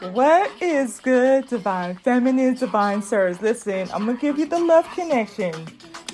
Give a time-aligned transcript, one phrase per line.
[0.00, 3.40] What is good, divine feminine, divine sirs?
[3.40, 5.54] Listen, I'm gonna give you the love connection.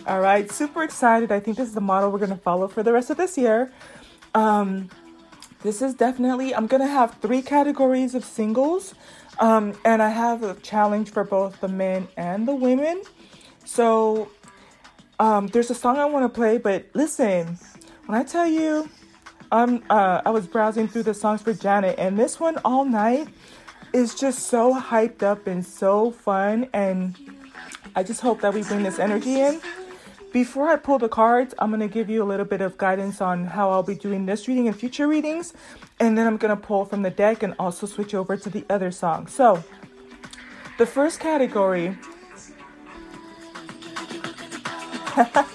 [0.07, 1.33] All right, super excited.
[1.33, 3.73] I think this is the model we're gonna follow for the rest of this year.
[4.37, 4.89] Um,
[5.65, 8.95] this is definitely, I'm gonna have three categories of singles,
[9.41, 13.03] um, and I have a challenge for both the men and the women.
[13.65, 14.29] So,
[15.19, 17.59] um, there's a song I want to play, but listen,
[18.07, 18.89] when I tell you,
[19.51, 23.27] I'm, uh, I was browsing through the songs for Janet, and this one all night
[23.93, 26.69] is just so hyped up and so fun.
[26.73, 27.17] And
[27.95, 29.61] I just hope that we bring this energy in.
[30.33, 33.21] Before I pull the cards, I'm going to give you a little bit of guidance
[33.21, 35.53] on how I'll be doing this reading and future readings.
[36.01, 38.65] And then I'm going to pull from the deck and also switch over to the
[38.71, 39.27] other song.
[39.27, 39.63] So,
[40.79, 41.97] the first category.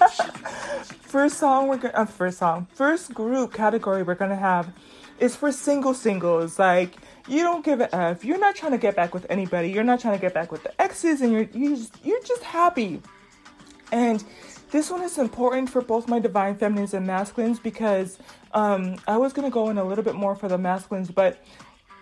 [1.08, 4.72] first song we're gonna uh, first song first group category we're gonna have
[5.20, 8.96] is for single singles like you don't give a f you're not trying to get
[8.96, 11.76] back with anybody you're not trying to get back with the exes and you're you
[11.76, 13.02] just, you're just happy
[13.92, 14.24] and
[14.70, 18.18] this one is important for both my divine feminines and masculines because
[18.54, 21.42] um, I was to go in a little bit more for the masculines, but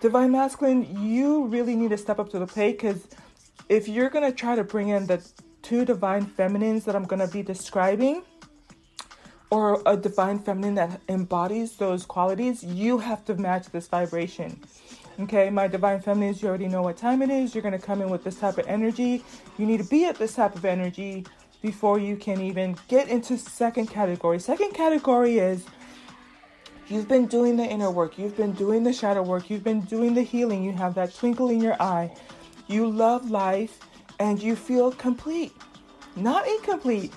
[0.00, 3.06] divine masculine, you really need to step up to the plate because
[3.68, 5.24] if you're to try to bring in the
[5.62, 8.22] two divine feminines that I'm to be describing,
[9.50, 14.60] or a divine feminine that embodies those qualities, you have to match this vibration.
[15.18, 17.54] Okay, my divine feminines, you already know what time it is.
[17.54, 19.24] You're going to come in with this type of energy.
[19.56, 21.24] You need to be at this type of energy
[21.62, 24.38] before you can even get into second category.
[24.38, 25.64] Second category is
[26.88, 30.12] you've been doing the inner work, you've been doing the shadow work, you've been doing
[30.12, 32.14] the healing, you have that twinkle in your eye.
[32.66, 33.78] You love life
[34.18, 35.52] and you feel complete,
[36.14, 37.14] not incomplete.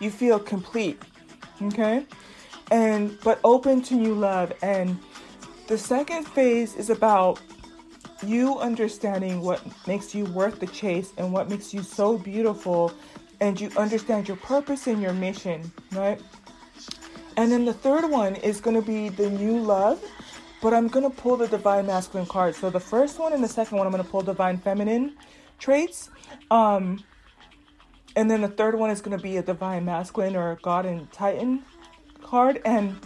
[0.00, 1.00] You feel complete,
[1.62, 2.04] okay?
[2.70, 4.52] And but open to new love.
[4.60, 4.98] And
[5.66, 7.40] the second phase is about
[8.24, 12.92] you understanding what makes you worth the chase and what makes you so beautiful
[13.40, 16.20] and you understand your purpose and your mission, right?
[17.36, 20.02] And then the third one is going to be the new love,
[20.62, 22.54] but I'm going to pull the divine masculine card.
[22.54, 25.16] So the first one and the second one I'm going to pull divine feminine
[25.58, 26.10] traits.
[26.50, 27.02] Um
[28.14, 30.86] and then the third one is going to be a divine masculine or a god
[30.86, 31.62] and titan
[32.22, 32.98] card and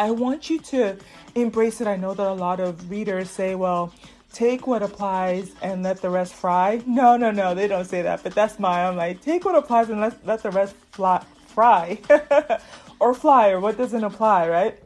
[0.00, 0.96] I want you to
[1.34, 1.86] embrace it.
[1.86, 3.92] I know that a lot of readers say, well,
[4.32, 6.80] take what applies and let the rest fry.
[6.86, 8.86] No, no, no, they don't say that, but that's my.
[8.86, 11.98] I'm like, take what applies and let, let the rest fly, fry
[12.98, 14.78] or fly or what doesn't apply, right?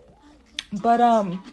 [0.82, 1.44] But um,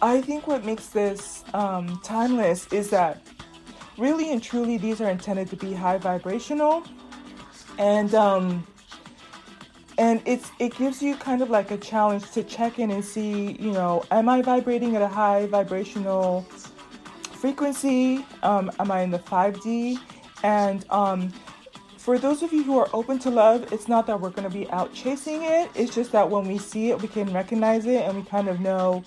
[0.00, 3.26] I think what makes this um, timeless is that
[3.98, 6.84] really and truly these are intended to be high vibrational
[7.76, 8.64] and um,
[9.98, 13.52] and it's it gives you kind of like a challenge to check in and see
[13.52, 16.42] you know am i vibrating at a high vibrational
[17.44, 18.24] frequency?
[18.42, 19.98] Um, am i in the 5d
[20.42, 21.32] and um,
[21.98, 24.54] for those of you who are open to love it's not that we're going to
[24.54, 25.70] be out chasing it.
[25.74, 28.60] It's just that when we see it we can recognize it and we kind of
[28.60, 29.04] know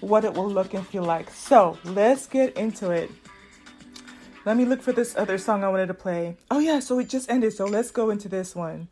[0.00, 1.30] what it will look and feel like.
[1.30, 3.10] So let's get into it.
[4.46, 6.36] Let me look for this other song i wanted to play.
[6.50, 8.88] Oh yeah so it just ended so let's go into this one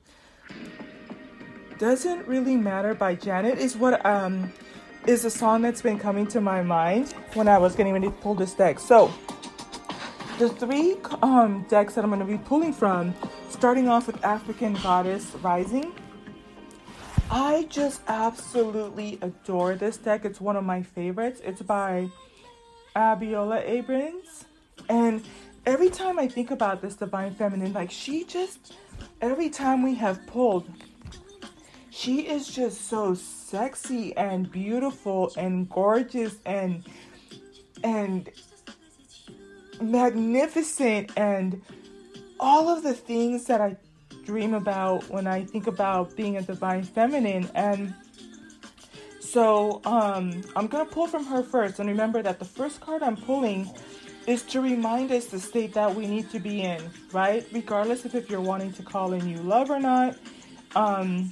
[1.79, 4.53] doesn't really matter by Janet is what um
[5.07, 8.13] is a song that's been coming to my mind when I was getting ready to
[8.13, 8.79] pull this deck.
[8.79, 9.13] So
[10.39, 13.15] the three um decks that I'm going to be pulling from,
[13.49, 15.93] starting off with African Goddess Rising.
[17.31, 20.25] I just absolutely adore this deck.
[20.25, 21.41] It's one of my favorites.
[21.45, 22.09] It's by
[22.97, 24.47] Abiola Abrams.
[24.89, 25.23] And
[25.67, 28.75] every time I think about this divine feminine, like she just
[29.21, 30.69] every time we have pulled
[31.99, 36.85] she is just so sexy and beautiful and gorgeous and
[37.83, 38.31] and
[39.81, 41.61] magnificent and
[42.39, 43.77] all of the things that I
[44.25, 47.93] dream about when I think about being a divine feminine and
[49.19, 53.17] so um, I'm gonna pull from her first and remember that the first card I'm
[53.17, 53.69] pulling
[54.29, 56.81] is to remind us the state that we need to be in,
[57.13, 57.45] right?
[57.51, 60.17] Regardless of if you're wanting to call in new love or not.
[60.77, 61.31] Um,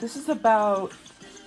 [0.00, 0.92] this is about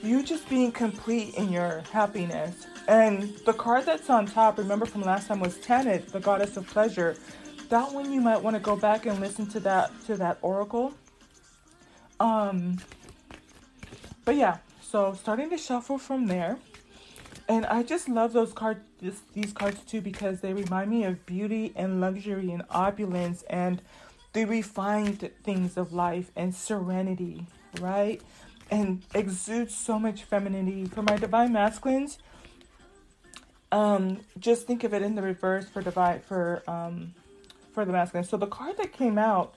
[0.02, 2.66] you just being complete in your happiness.
[2.88, 6.68] And the card that's on top, remember from last time, was Tanit, the goddess of
[6.68, 7.16] pleasure.
[7.70, 10.94] That one you might want to go back and listen to that to that oracle.
[12.20, 12.78] Um,
[14.26, 16.58] but yeah, so starting to shuffle from there.
[17.48, 21.26] And I just love those cards, this, these cards too, because they remind me of
[21.26, 23.82] beauty and luxury and opulence and
[24.34, 27.48] the refined things of life and serenity,
[27.82, 28.22] right?
[28.72, 30.86] And exudes so much femininity.
[30.86, 32.20] For my divine masculines,
[33.72, 37.14] um, just think of it in the reverse for divide for um,
[37.74, 38.26] for the masculine.
[38.26, 39.56] So the card that came out,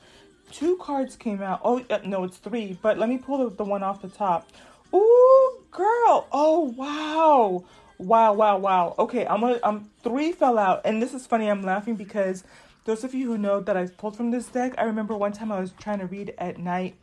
[0.51, 1.61] two cards came out.
[1.65, 2.79] Oh uh, no, it's three.
[2.81, 4.49] But let me pull the, the one off the top.
[4.95, 6.27] Ooh, girl.
[6.33, 7.65] Oh wow.
[7.99, 8.95] Wow, wow, wow.
[8.99, 11.49] Okay, I'm gonna um three fell out, and this is funny.
[11.49, 12.45] I'm laughing because
[12.85, 15.53] those of you who know that I've pulled from this deck, I remember one time
[15.53, 16.97] I was trying to read at night,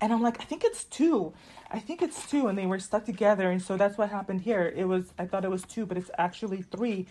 [0.00, 1.32] and I'm like, I think it's two.
[1.70, 4.72] I think it's two, and they were stuck together, and so that's what happened here.
[4.76, 7.06] It was I thought it was two, but it's actually three,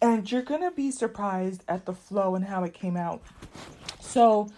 [0.00, 3.22] and you're gonna be surprised at the flow and how it came out.
[4.00, 4.48] So,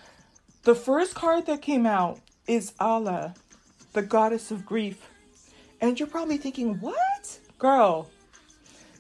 [0.63, 3.35] the first card that came out is Ala,
[3.93, 5.09] the goddess of grief,
[5.81, 8.11] and you're probably thinking, what, girl?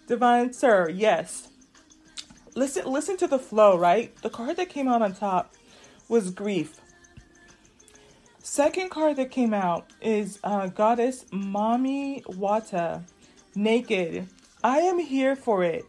[0.08, 1.48] Divine Sir, yes.
[2.56, 4.14] Listen, listen to the flow, right?
[4.22, 5.54] The card that came out on top
[6.08, 6.79] was grief.
[8.42, 13.04] Second card that came out is uh, Goddess Mami Wata,
[13.54, 14.26] Naked.
[14.64, 15.84] I am here for it.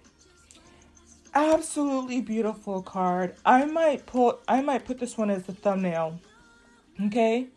[1.33, 3.36] Absolutely beautiful card.
[3.45, 4.42] I might pull.
[4.50, 6.19] I might put this one as the thumbnail.
[7.06, 7.48] Okay.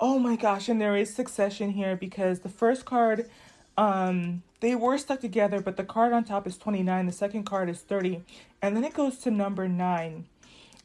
[0.00, 3.30] Oh my gosh, and there is succession here because the first card,
[3.76, 7.70] um, they were stuck together, but the card on top is 29, the second card
[7.70, 8.24] is 30,
[8.60, 10.24] and then it goes to number 9.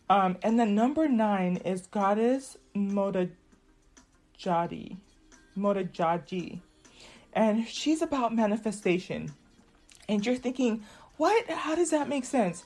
[0.09, 3.31] Um, and then number 9 is Goddess Moda
[4.39, 4.97] Jadi,
[5.57, 6.59] Modajaji.
[7.33, 9.31] And she's about manifestation.
[10.09, 10.83] And you're thinking,
[11.17, 11.49] what?
[11.49, 12.63] How does that make sense?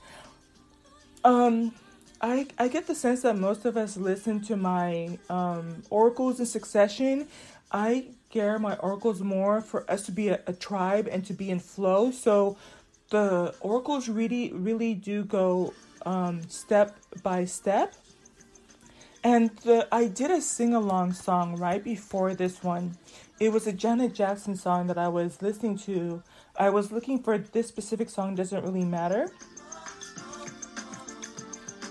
[1.23, 1.73] Um,
[2.21, 6.45] I, I get the sense that most of us listen to my um, oracles in
[6.45, 7.27] succession.
[7.71, 11.49] I gear my oracles more for us to be a, a tribe and to be
[11.49, 12.11] in flow.
[12.11, 12.57] So
[13.09, 15.73] the oracles really, really do go
[16.05, 17.95] um, step by step.
[19.23, 22.97] And the I did a sing along song right before this one.
[23.39, 26.23] It was a Janet Jackson song that I was listening to.
[26.57, 29.31] I was looking for this specific song, doesn't really matter.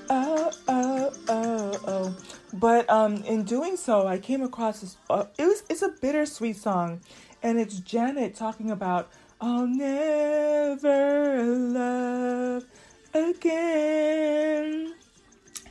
[0.09, 2.17] Oh, oh, oh, oh.
[2.53, 4.97] But um, in doing so, I came across this.
[5.09, 7.00] Uh, it was it's a bittersweet song,
[7.44, 9.09] and it's Janet talking about
[9.41, 12.65] I'll never love
[13.15, 14.94] again,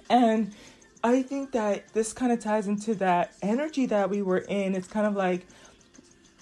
[0.09, 0.53] and
[1.03, 4.75] I think that this kind of ties into that energy that we were in.
[4.75, 5.47] It's kind of like,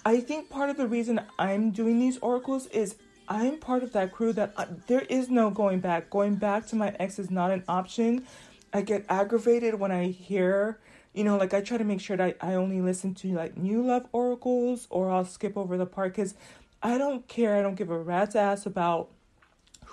[0.04, 2.96] I think part of the reason I'm doing these oracles is
[3.28, 6.10] I'm part of that crew that I, uh, there is no going back.
[6.10, 8.26] Going back to my ex is not an option.
[8.72, 10.80] I get aggravated when I hear,
[11.12, 13.86] you know, like I try to make sure that I only listen to like new
[13.86, 16.34] love oracles or I'll skip over the part because
[16.82, 17.54] I don't care.
[17.56, 19.10] I don't give a rat's ass about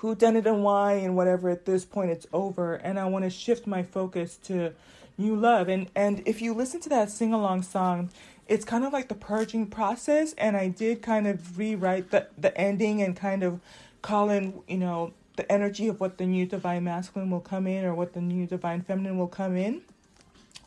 [0.05, 2.75] who done it and why and whatever at this point it's over.
[2.75, 4.73] And i want to shift my focus to
[5.17, 5.67] new love.
[5.67, 8.11] And and if you listen to that sing along song
[8.47, 10.33] it's kind of like the purging process.
[10.37, 13.59] And i did kind of rewrite the the ending and kind of
[14.01, 17.83] call in you know the energy of what the new divine masculine will come in
[17.83, 19.81] or what the new divine feminine will come in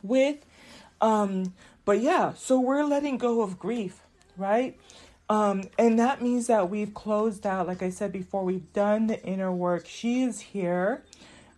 [0.03, 0.45] with.
[1.01, 1.55] Um
[1.85, 4.01] but yeah so we're letting go of grief
[4.37, 4.77] right
[5.29, 9.23] um, and that means that we've closed out, like I said before, we've done the
[9.25, 9.87] inner work.
[9.87, 11.05] She is here.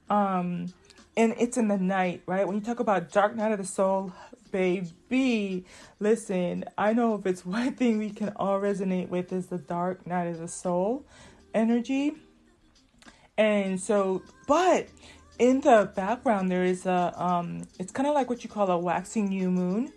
[0.08, 0.72] Um,
[1.16, 2.46] and it's in the night, right?
[2.46, 4.12] When you talk about dark night of the soul,
[4.50, 5.64] baby,
[6.00, 10.06] listen, I know if it's one thing we can all resonate with is the dark
[10.06, 11.04] night of the soul
[11.54, 12.14] energy.
[13.38, 14.88] And so, but
[15.38, 18.78] in the background, there is a, um, it's kind of like what you call a
[18.78, 19.92] waxing new moon.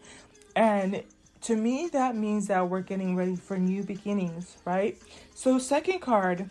[0.56, 1.03] And
[1.44, 4.98] to me, that means that we're getting ready for new beginnings, right?
[5.36, 6.50] So, second card,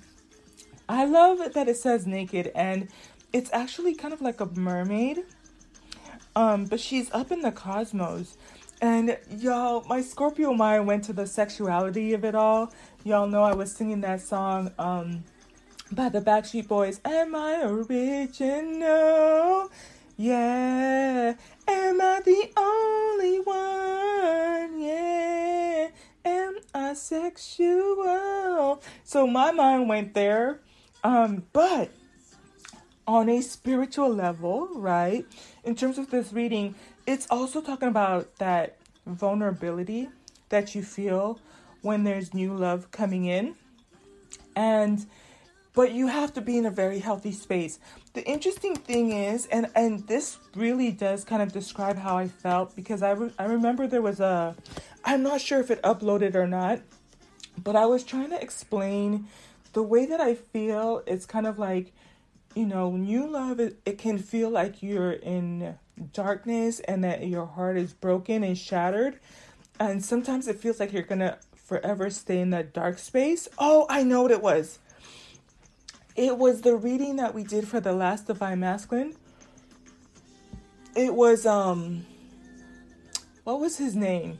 [0.88, 2.88] I love that it says naked and
[3.32, 5.24] it's actually kind of like a mermaid.
[6.34, 8.36] Um, but she's up in the cosmos.
[8.80, 12.72] And y'all, my Scorpio mind went to the sexuality of it all.
[13.04, 15.24] Y'all know I was singing that song um,
[15.92, 17.00] by the Backstreet Boys.
[17.04, 18.10] Am I original?
[20.16, 21.34] Yeah.
[21.68, 24.80] Am I the only one?
[24.80, 25.88] Yeah.
[26.24, 28.82] Am I sexual?
[29.04, 30.60] So my mind went there.
[31.04, 31.90] Um, but
[33.06, 35.26] on a spiritual level, right?
[35.64, 36.74] In terms of this reading,
[37.06, 38.76] it's also talking about that
[39.06, 40.08] vulnerability
[40.50, 41.40] that you feel
[41.80, 43.56] when there's new love coming in.
[44.54, 45.06] And
[45.74, 47.78] but you have to be in a very healthy space.
[48.14, 52.76] The interesting thing is, and and this really does kind of describe how I felt
[52.76, 54.54] because I re- I remember there was a,
[55.02, 56.80] I'm not sure if it uploaded or not,
[57.62, 59.28] but I was trying to explain
[59.72, 61.02] the way that I feel.
[61.06, 61.94] It's kind of like,
[62.54, 63.60] you know, new love.
[63.60, 65.78] It, it can feel like you're in
[66.12, 69.20] darkness and that your heart is broken and shattered,
[69.80, 73.48] and sometimes it feels like you're gonna forever stay in that dark space.
[73.56, 74.80] Oh, I know what it was.
[76.14, 79.14] It was the reading that we did for the last Divine Masculine.
[80.94, 82.04] It was um
[83.44, 84.38] what was his name?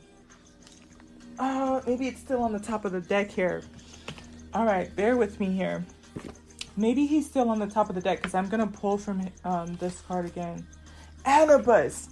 [1.39, 3.63] Uh maybe it's still on the top of the deck here.
[4.53, 5.83] All right, bear with me here.
[6.75, 9.75] Maybe he's still on the top of the deck because I'm gonna pull from um,
[9.75, 10.65] this card again.
[11.25, 12.09] Anubis.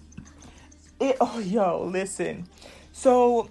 [1.00, 1.18] It.
[1.20, 2.48] Oh, yo, listen.
[2.94, 3.50] So,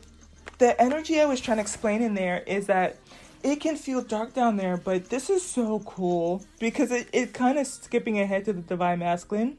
[0.58, 2.96] the energy I was trying to explain in there is that
[3.42, 7.58] it can feel dark down there, but this is so cool because it, it kind
[7.58, 9.56] of skipping ahead to the divine masculine.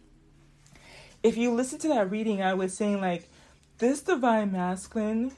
[1.23, 3.29] If you listen to that reading, I was saying like
[3.79, 5.31] this divine masculine,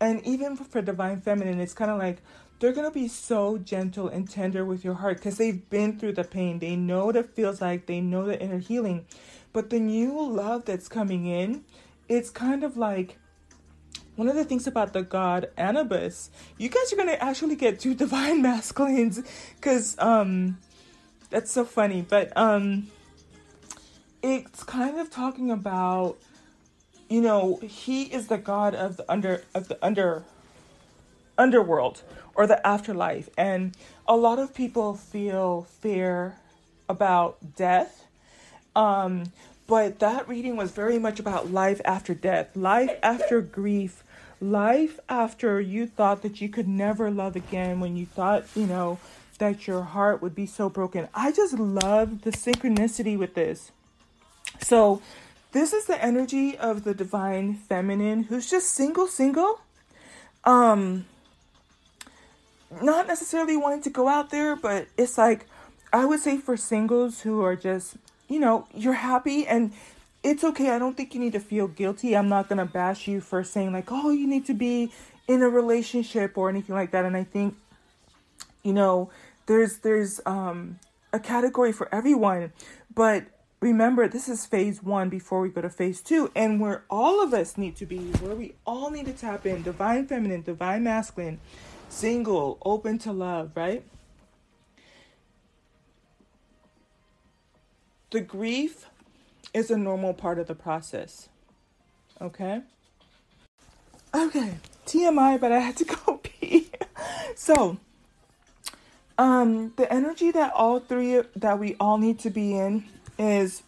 [0.00, 2.18] and even for divine feminine, it's kind of like
[2.58, 6.12] they're going to be so gentle and tender with your heart because they've been through
[6.12, 6.58] the pain.
[6.58, 9.06] They know what it feels like, they know the inner healing.
[9.52, 11.64] But the new love that's coming in,
[12.08, 13.18] it's kind of like
[14.16, 17.94] one of the things about the god Anubis, you guys are to actually get two
[18.04, 19.22] divine masculines
[19.56, 20.58] because um
[21.30, 22.88] that's so funny, but um
[24.22, 26.18] it's kind of talking about
[27.08, 30.24] you know, he is the god of the under of the under
[31.36, 32.02] underworld
[32.34, 33.28] or the afterlife.
[33.36, 33.76] And
[34.06, 36.36] a lot of people feel fear
[36.88, 38.06] about death.
[38.74, 39.24] Um,
[39.66, 44.04] but that reading was very much about life after death, life after grief,
[44.40, 48.98] life after you thought that you could never love again, when you thought, you know,
[49.38, 51.08] that your heart would be so broken.
[51.14, 53.72] I just love the synchronicity with this.
[54.60, 55.02] So,
[55.52, 59.60] this is the energy of the divine feminine who's just single, single.
[60.44, 61.04] Um,
[62.80, 65.46] not necessarily wanting to go out there, but it's like
[65.92, 67.96] I would say for singles who are just,
[68.32, 69.72] you know, you're happy and
[70.22, 70.70] it's okay.
[70.70, 72.16] I don't think you need to feel guilty.
[72.16, 74.92] I'm not going to bash you for saying like, "Oh, you need to be
[75.26, 77.56] in a relationship or anything like that." And I think
[78.62, 79.10] you know,
[79.46, 80.78] there's there's um
[81.12, 82.52] a category for everyone,
[82.94, 83.24] but
[83.60, 87.34] remember this is phase 1 before we go to phase 2 and where all of
[87.34, 91.38] us need to be, where we all need to tap in divine feminine, divine masculine
[91.88, 93.84] single, open to love, right?
[98.12, 98.90] The grief
[99.54, 101.30] is a normal part of the process.
[102.20, 102.60] Okay?
[104.14, 106.70] Okay, TMI, but I had to go pee.
[107.34, 107.78] so,
[109.16, 112.84] um the energy that all three that we all need to be in
[113.18, 113.62] is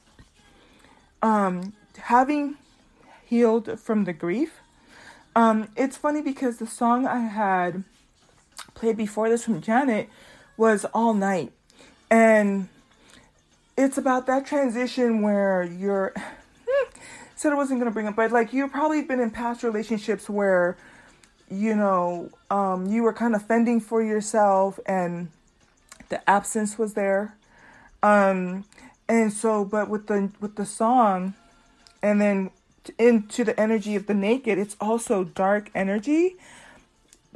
[1.22, 2.56] um having
[3.24, 4.60] healed from the grief.
[5.34, 7.84] Um it's funny because the song I had
[8.74, 10.10] played before this from Janet
[10.58, 11.52] was All Night.
[12.10, 12.68] And
[13.76, 16.14] it's about that transition where you're
[17.34, 20.76] said I wasn't gonna bring up, but like you've probably been in past relationships where,
[21.50, 25.28] you know, um, you were kind of fending for yourself and
[26.08, 27.36] the absence was there.
[28.02, 28.64] Um,
[29.08, 31.34] and so but with the with the song
[32.02, 32.50] and then
[32.98, 36.36] into the energy of the naked, it's also dark energy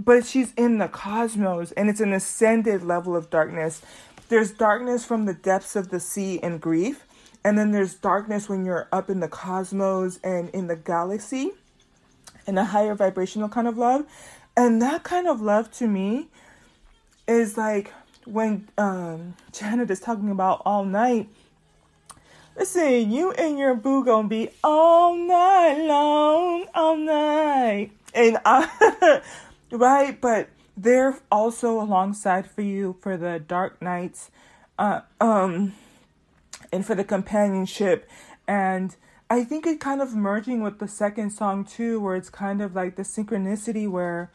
[0.03, 3.83] but she's in the cosmos and it's an ascended level of darkness.
[4.29, 7.07] There's darkness from the depths of the sea and grief,
[7.45, 11.53] and then there's darkness when you're up in the cosmos and in the galaxy
[12.47, 14.05] in a higher vibrational kind of love.
[14.57, 16.29] And that kind of love to me
[17.29, 17.93] is like
[18.25, 21.29] when um, Janet is talking about all night.
[22.57, 27.93] Listen, you and your boo gonna be all night long, all night.
[28.15, 29.23] And I
[29.71, 30.21] right?
[30.21, 34.31] But they're also alongside for you for the dark nights,
[34.79, 35.75] uh, um,
[36.73, 38.09] and for the companionship.
[38.47, 38.95] And
[39.29, 42.77] I think it kind of merging with the second song too, where it's kind of
[42.77, 44.31] like the synchronicity where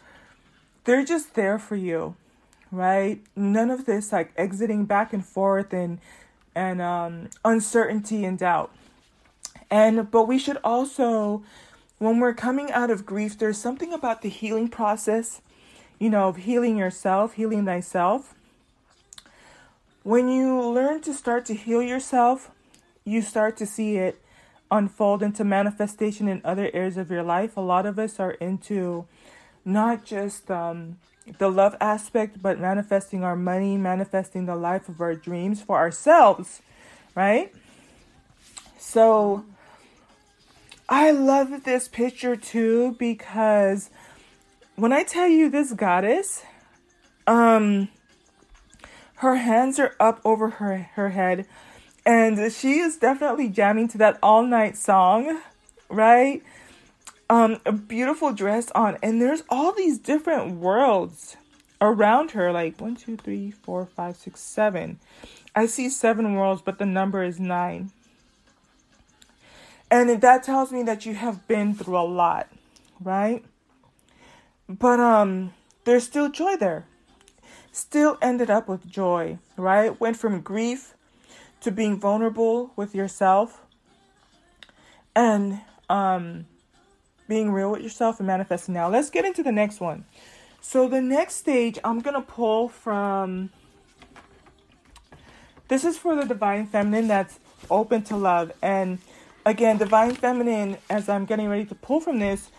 [0.83, 2.15] they're just there for you,
[2.71, 3.21] right?
[3.37, 5.99] None of this like exiting back and forth and
[6.53, 8.71] and um, uncertainty and doubt.
[9.71, 11.43] And but we should also
[11.99, 15.41] when we're coming out of grief, there's something about the healing process,
[16.03, 18.35] you know, of healing yourself, healing thyself.
[20.03, 22.51] When you learn to start to heal yourself,
[23.05, 24.21] you start to see it
[24.69, 27.55] unfold into manifestation in other areas of your life.
[27.55, 29.05] A lot of us are into
[29.63, 30.97] not just um,
[31.37, 36.61] the love aspect, but manifesting our money, manifesting the life of our dreams for ourselves,
[37.15, 37.53] right?
[38.77, 39.45] So,
[40.89, 43.89] I love this picture too because
[44.75, 46.43] when I tell you this goddess,
[47.27, 47.89] um,
[49.15, 51.45] her hands are up over her, her head
[52.05, 55.39] and she is definitely jamming to that all night song,
[55.89, 56.43] right?
[57.33, 61.35] um, a beautiful dress on, and there's all these different worlds
[61.81, 64.99] around her like one, two, three, four, five, six, seven.
[65.55, 67.91] I see seven worlds, but the number is nine.
[69.89, 72.49] And that tells me that you have been through a lot,
[72.99, 73.43] right?
[74.67, 75.53] But um
[75.85, 76.85] there's still joy there.
[77.71, 79.99] Still ended up with joy, right?
[79.99, 80.93] Went from grief
[81.61, 83.65] to being vulnerable with yourself
[85.15, 86.45] and um
[87.27, 88.89] being real with yourself and manifesting now.
[88.89, 90.05] Let's get into the next one.
[90.61, 93.49] So the next stage I'm going to pull from
[95.67, 97.39] this is for the divine feminine that's
[97.69, 98.99] open to love and
[99.45, 102.49] again divine feminine as I'm getting ready to pull from this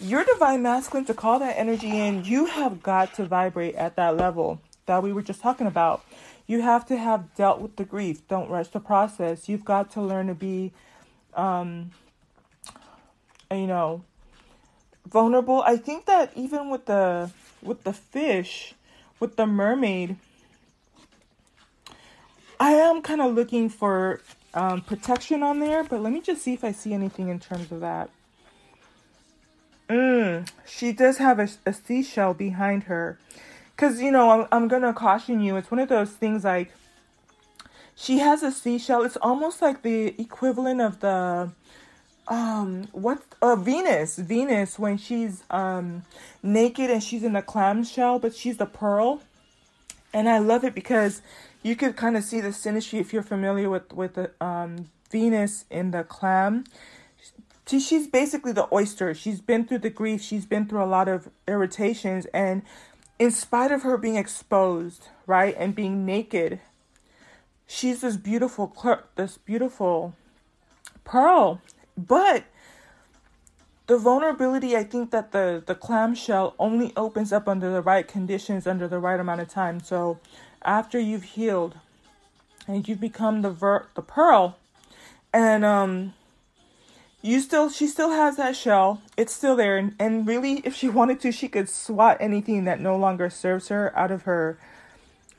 [0.00, 4.16] your divine masculine to call that energy in you have got to vibrate at that
[4.16, 6.04] level that we were just talking about.
[6.46, 8.26] You have to have dealt with the grief.
[8.28, 9.48] Don't rush the process.
[9.48, 10.72] You've got to learn to be
[11.34, 11.90] um
[13.50, 14.02] you know
[15.06, 15.62] vulnerable.
[15.62, 17.30] I think that even with the
[17.62, 18.74] with the fish
[19.20, 20.16] with the mermaid
[22.60, 24.20] i am kind of looking for
[24.54, 27.70] um, protection on there but let me just see if i see anything in terms
[27.70, 28.10] of that
[29.88, 33.18] mm, she does have a, a seashell behind her.
[33.74, 36.72] Because you know I'm, I'm gonna caution you it's one of those things like
[37.94, 41.50] she has a seashell it's almost like the equivalent of the
[42.26, 44.16] um what uh Venus.
[44.18, 46.04] Venus when she's um
[46.42, 49.22] naked and she's in a clamshell but she's the pearl.
[50.12, 51.22] And I love it because
[51.62, 55.64] you could kind of see the synastry if you're familiar with with the um Venus
[55.70, 56.64] in the clam
[57.68, 59.14] she's basically the oyster.
[59.14, 60.22] She's been through the grief.
[60.22, 62.26] She's been through a lot of irritations.
[62.26, 62.62] And
[63.18, 66.60] in spite of her being exposed right and being naked
[67.68, 70.14] she's this beautiful clerk, this beautiful
[71.04, 71.60] pearl.
[71.96, 72.44] But
[73.86, 78.66] the vulnerability, I think that the, the clamshell only opens up under the right conditions,
[78.66, 79.80] under the right amount of time.
[79.80, 80.18] So
[80.62, 81.76] after you've healed
[82.66, 84.58] and you've become the ver- the pearl,
[85.32, 86.14] and um,
[87.20, 89.02] you still she still has that shell.
[89.16, 92.80] It's still there, and, and really, if she wanted to, she could swat anything that
[92.80, 94.58] no longer serves her out of her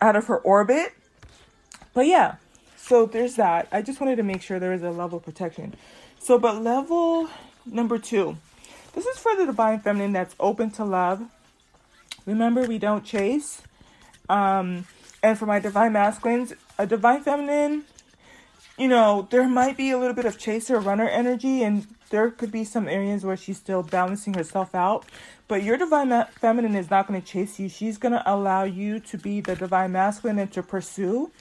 [0.02, 0.94] out of her orbit.
[1.94, 2.36] But yeah,
[2.78, 3.68] so there's that.
[3.72, 5.76] I just wanted to make sure there is a level of protection.
[6.20, 7.30] So, but level
[7.66, 8.38] number two,
[8.94, 11.24] this is for the divine feminine that's open to love.
[12.26, 13.62] Remember, we don't chase.
[14.28, 14.86] Um,
[15.24, 17.86] and for my divine masculines, a divine feminine,
[18.80, 22.52] you know, there might be a little bit of chaser runner energy, and there could
[22.52, 25.06] be some areas where she's still balancing herself out.
[25.48, 27.70] But your divine feminine is not going to chase you.
[27.70, 31.32] She's going to allow you to be the divine masculine and to pursue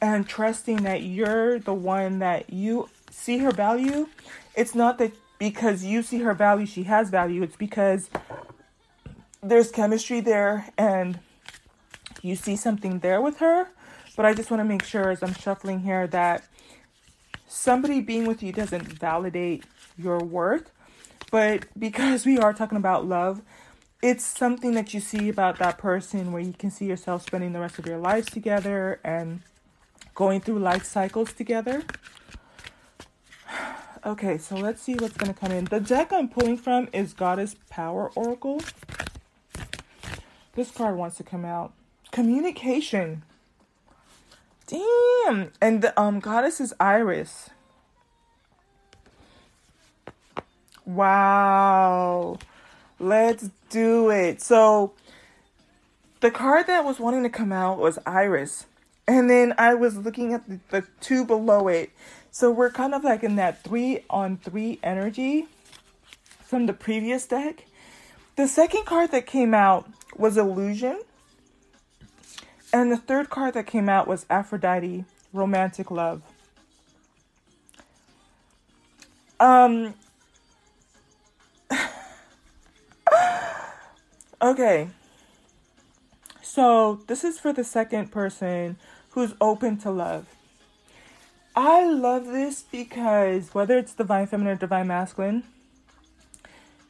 [0.00, 4.08] and trusting that you're the one that you see her value,
[4.54, 7.42] it's not that because you see her value, she has value.
[7.42, 8.10] It's because
[9.42, 11.18] there's chemistry there and
[12.22, 13.68] you see something there with her.
[14.16, 16.44] But I just want to make sure as I'm shuffling here that
[17.46, 19.64] somebody being with you doesn't validate
[19.96, 20.70] your worth.
[21.30, 23.42] But because we are talking about love,
[24.02, 27.60] it's something that you see about that person where you can see yourself spending the
[27.60, 29.40] rest of your lives together and
[30.14, 31.84] going through life cycles together.
[34.04, 35.64] Okay, so let's see what's going to come in.
[35.64, 38.60] The deck I'm pulling from is Goddess Power Oracle.
[40.54, 41.72] This card wants to come out.
[42.12, 43.24] Communication.
[44.66, 45.52] Damn.
[45.60, 47.50] And the um, Goddess is Iris.
[50.84, 52.38] Wow.
[52.98, 54.40] Let's do it.
[54.40, 54.92] So,
[56.20, 58.66] the card that was wanting to come out was Iris.
[59.06, 61.90] And then I was looking at the, the two below it
[62.36, 65.46] so we're kind of like in that three on three energy
[66.44, 67.64] from the previous deck.
[68.36, 71.00] The second card that came out was Illusion.
[72.76, 76.20] And the third card that came out was Aphrodite, Romantic Love.
[79.40, 79.94] Um
[84.42, 84.90] Okay.
[86.42, 88.76] So, this is for the second person
[89.12, 90.26] who's open to love.
[91.56, 95.44] I love this because whether it's divine feminine or divine masculine,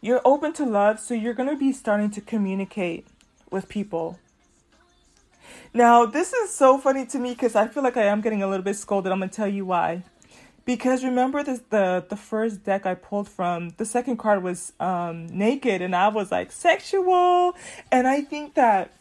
[0.00, 3.06] you're open to love, so you're going to be starting to communicate
[3.52, 4.18] with people.
[5.74, 8.48] Now, this is so funny to me because I feel like I am getting a
[8.48, 9.12] little bit scolded.
[9.12, 10.02] I'm going to tell you why.
[10.64, 15.26] Because remember this, the the first deck I pulled from, the second card was um,
[15.26, 17.54] naked, and I was like sexual.
[17.92, 18.92] And I think that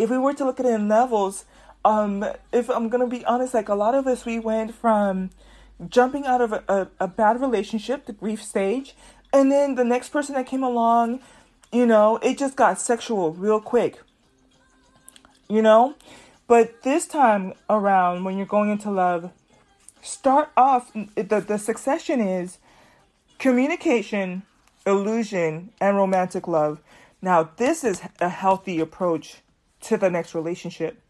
[0.00, 1.44] if we were to look at it in levels,
[1.84, 5.30] um, if I'm gonna be honest, like a lot of us, we went from
[5.88, 8.96] jumping out of a, a, a, bad relationship, the grief stage,
[9.32, 11.20] And then the next person that came along,
[11.70, 14.00] you know, it just got sexual real quick.
[15.48, 15.94] You know?
[16.46, 19.30] But this time around, when you're going into love,
[20.00, 22.58] start off, the, the succession is
[23.38, 24.42] communication,
[24.86, 26.80] illusion, and romantic love.
[27.20, 29.38] Now, this is a healthy approach
[29.82, 31.00] to the next relationship.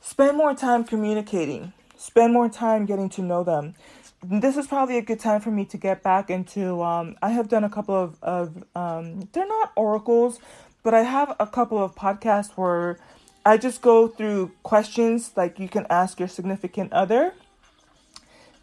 [0.00, 3.74] Spend more time communicating, spend more time getting to know them.
[4.22, 6.82] This is probably a good time for me to get back into.
[6.82, 10.38] Um, I have done a couple of, of um, they're not oracles,
[10.86, 12.96] but I have a couple of podcasts where
[13.44, 17.34] I just go through questions like you can ask your significant other.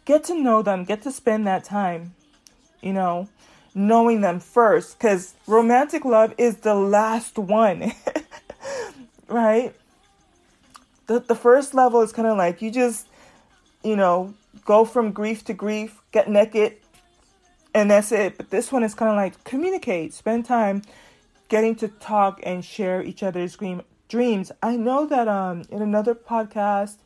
[0.06, 2.14] Get to know them, get to spend that time,
[2.80, 3.28] you know,
[3.74, 7.92] knowing them first, because romantic love is the last one,
[9.28, 9.74] right?
[11.06, 13.06] The, the first level is kind of like you just,
[13.82, 14.32] you know,
[14.64, 16.76] go from grief to grief, get naked,
[17.74, 18.38] and that's it.
[18.38, 20.80] But this one is kind of like communicate, spend time
[21.54, 24.50] getting to talk and share each other's dream, dreams.
[24.60, 26.96] I know that um in another podcast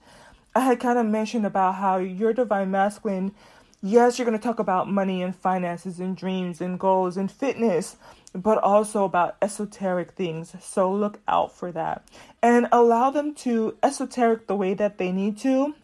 [0.54, 3.34] I had kind of mentioned about how your divine masculine,
[3.82, 7.96] yes, you're going to talk about money and finances and dreams and goals and fitness,
[8.32, 10.54] but also about esoteric things.
[10.62, 12.08] So look out for that
[12.42, 15.74] and allow them to esoteric the way that they need to.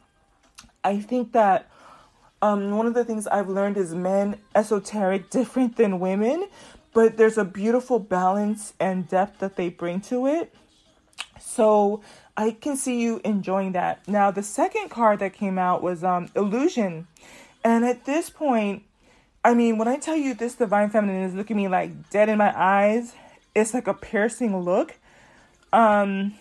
[0.83, 1.69] I think that
[2.41, 6.49] um, one of the things I've learned is men esoteric different than women,
[6.95, 10.55] but there's a beautiful balance and depth that they bring to it.
[11.41, 12.01] So
[12.37, 14.07] I can see you enjoying that.
[14.09, 17.07] Now, the second card that came out was um, Illusion.
[17.63, 18.85] And at this point,
[19.45, 22.39] I mean, when I tell you this divine feminine is looking me like dead in
[22.39, 23.15] my eyes,
[23.55, 24.95] it's like a piercing look.
[25.73, 26.35] Um,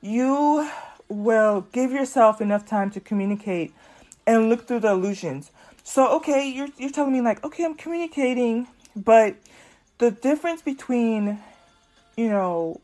[0.00, 0.68] you
[1.08, 3.72] will give yourself enough time to communicate
[4.26, 5.50] and look through the illusions.
[5.82, 9.36] So, okay, you're you're telling me like, okay, I'm communicating, but
[9.98, 11.38] the difference between,
[12.16, 12.80] you know,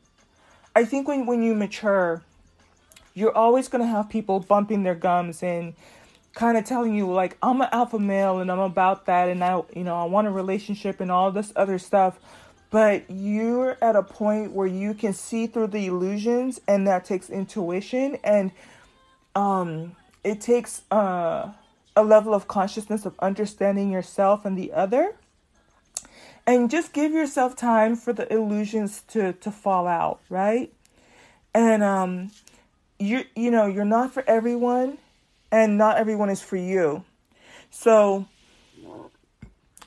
[0.75, 2.23] I think when, when you mature,
[3.15, 5.75] you're always going to have people bumping their gums and
[6.35, 9.63] kind of telling you like I'm an alpha male and I'm about that and I
[9.75, 12.19] you know I want a relationship and all this other stuff.
[12.71, 17.29] But you're at a point where you can see through the illusions and that takes
[17.29, 18.53] intuition and
[19.35, 21.51] um it takes uh
[21.97, 25.17] a level of consciousness of understanding yourself and the other
[26.51, 30.73] and just give yourself time for the illusions to to fall out right?
[31.55, 32.31] And um
[32.99, 34.99] you you know you're not for everyone
[35.53, 37.05] and not everyone is for you.
[37.71, 38.27] So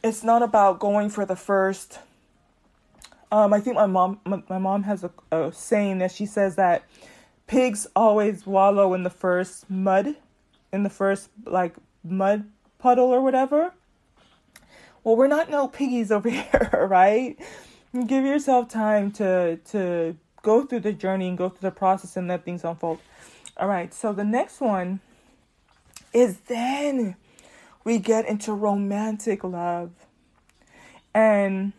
[0.04, 2.00] it's not about going for the first.
[3.32, 6.56] Um i think my mom my, my mom has a, a saying that she says
[6.56, 6.84] that
[7.46, 10.16] pigs always wallow in the first mud
[10.72, 12.46] in the first like mud
[12.80, 13.74] puddle or whatever
[15.04, 17.38] well, we're not no piggies over here, right?
[18.08, 22.28] Give yourself time to to go through the journey and go through the process and
[22.28, 23.00] let things unfold.
[23.58, 25.00] All right, so the next one
[26.12, 27.16] is then
[27.84, 29.92] we get into romantic love.
[31.14, 31.74] And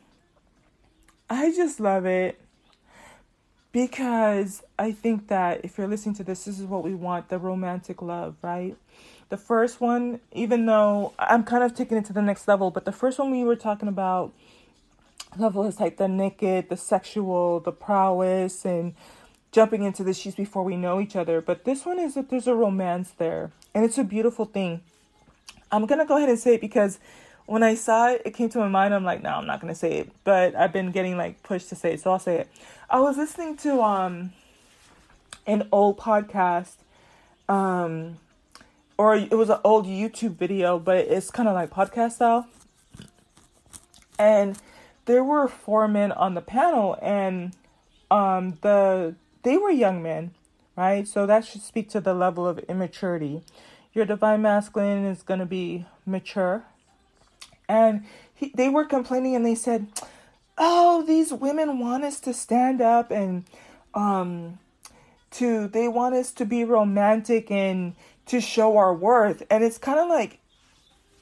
[1.29, 2.41] I just love it
[3.73, 7.39] because I think that if you're listening to this, this is what we want the
[7.39, 8.77] romantic love, right?
[9.29, 12.85] The first one, even though I'm kind of taking it to the next level, but
[12.85, 14.33] the first one we were talking about
[15.37, 18.95] level is like the naked, the sexual, the prowess, and
[19.53, 21.41] jumping into the sheets before we know each other.
[21.41, 24.81] But this one is that there's a romance there, and it's a beautiful thing.
[25.73, 26.99] I'm gonna go ahead and say it because
[27.47, 28.95] when I saw it, it came to my mind.
[28.95, 31.77] I'm like, no, I'm not gonna say it, but I've been getting like pushed to
[31.77, 32.49] say it, so I'll say it.
[32.89, 34.33] I was listening to um
[35.47, 36.77] an old podcast
[37.49, 38.19] um
[38.97, 42.47] or it was an old YouTube video, but it's kind of like podcast style.
[44.19, 44.59] And
[45.07, 47.55] there were four men on the panel, and
[48.11, 50.33] um, the they were young men,
[50.77, 51.07] right?
[51.07, 53.43] So that should speak to the level of immaturity.
[53.93, 56.65] Your divine masculine is going to be mature,
[57.69, 58.05] and
[58.35, 59.89] he, they were complaining, and they said,
[60.57, 63.45] "Oh, these women want us to stand up and
[63.95, 64.61] um,
[65.33, 67.95] to they want us to be romantic and."
[68.27, 69.43] To show our worth.
[69.51, 70.41] And it's kind of like,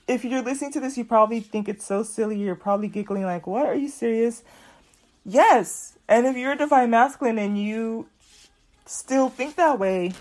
[0.08, 2.38] if you're listening to this, you probably think it's so silly.
[2.38, 3.66] You're probably giggling, like, what?
[3.66, 4.42] Are you serious?
[5.24, 5.98] Yes.
[6.08, 8.08] And if you're a divine masculine and you
[8.84, 10.12] still think that way,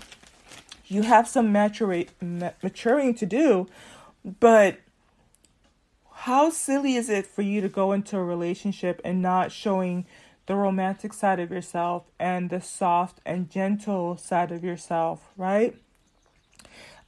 [0.86, 3.68] you have some matura- maturing to do.
[4.40, 4.78] But
[6.12, 10.06] how silly is it for you to go into a relationship and not showing
[10.46, 15.76] the romantic side of yourself and the soft and gentle side of yourself, right?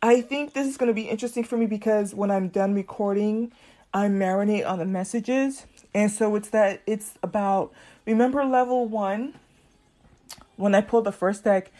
[0.05, 3.53] I think this is going to be interesting for me because when I'm done recording,
[3.95, 5.65] I marinate on the messages.
[5.95, 7.73] And so it's that it's about
[8.05, 9.33] remember level 1
[10.57, 11.73] when I pulled the first deck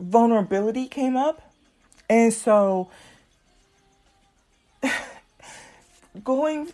[0.00, 1.52] vulnerability came up.
[2.10, 2.90] And so
[6.24, 6.66] going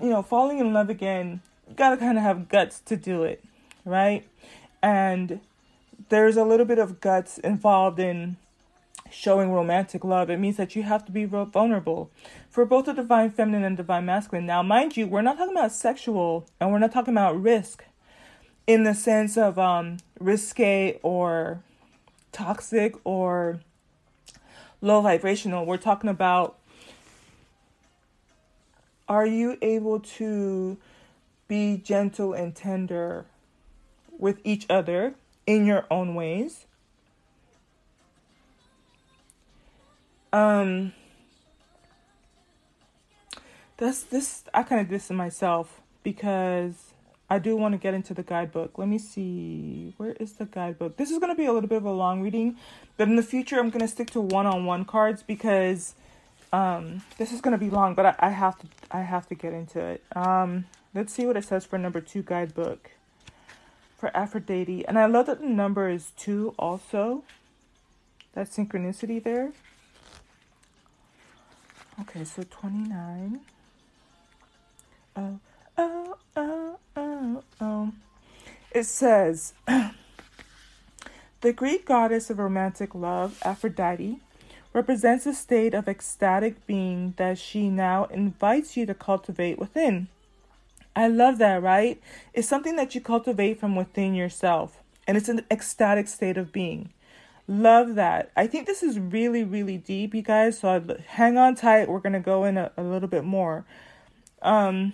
[0.00, 3.24] you know, falling in love again, you got to kind of have guts to do
[3.24, 3.44] it,
[3.84, 4.26] right?
[4.82, 5.40] And
[6.08, 8.38] there's a little bit of guts involved in
[9.10, 10.30] showing romantic love.
[10.30, 12.10] It means that you have to be vulnerable
[12.48, 14.46] for both the divine feminine and divine masculine.
[14.46, 17.84] Now, mind you, we're not talking about sexual and we're not talking about risk
[18.66, 21.62] in the sense of um, risque or
[22.32, 23.60] toxic or
[24.80, 25.64] low vibrational.
[25.64, 26.58] We're talking about
[29.08, 30.76] are you able to
[31.48, 33.24] be gentle and tender
[34.18, 35.14] with each other
[35.46, 36.66] in your own ways?
[40.32, 40.92] Um,
[43.76, 44.44] that's this.
[44.52, 46.92] I kind of diss myself because
[47.30, 48.78] I do want to get into the guidebook.
[48.78, 49.94] Let me see.
[49.96, 50.96] Where is the guidebook?
[50.96, 52.56] This is going to be a little bit of a long reading,
[52.96, 55.94] but in the future, I'm going to stick to one on one cards because
[56.52, 59.52] um, this is gonna be long, but I, I have to I have to get
[59.52, 60.02] into it.
[60.14, 62.90] Um, let's see what it says for number two guidebook
[63.98, 67.24] for Aphrodite, and I love that the number is two also.
[68.34, 69.52] That synchronicity there.
[72.00, 73.40] Okay, so twenty nine.
[75.16, 75.40] Oh
[75.76, 77.92] uh, oh uh, oh uh, oh oh.
[78.72, 79.54] It says.
[81.40, 84.18] The Greek goddess of romantic love, Aphrodite,
[84.72, 90.08] represents a state of ecstatic being that she now invites you to cultivate within.
[90.96, 92.00] I love that, right?
[92.34, 96.90] It's something that you cultivate from within yourself, and it's an ecstatic state of being.
[97.48, 98.30] Love that.
[98.36, 100.60] I think this is really, really deep, you guys.
[100.60, 101.88] So I'd, hang on tight.
[101.88, 103.64] We're going to go in a, a little bit more.
[104.42, 104.92] Um,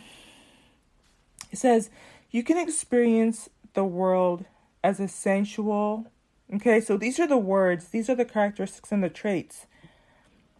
[1.51, 1.90] it says,
[2.31, 4.45] You can experience the world
[4.83, 6.07] as a sensual,
[6.53, 9.67] Okay, so these are the words, these are the characteristics and the traits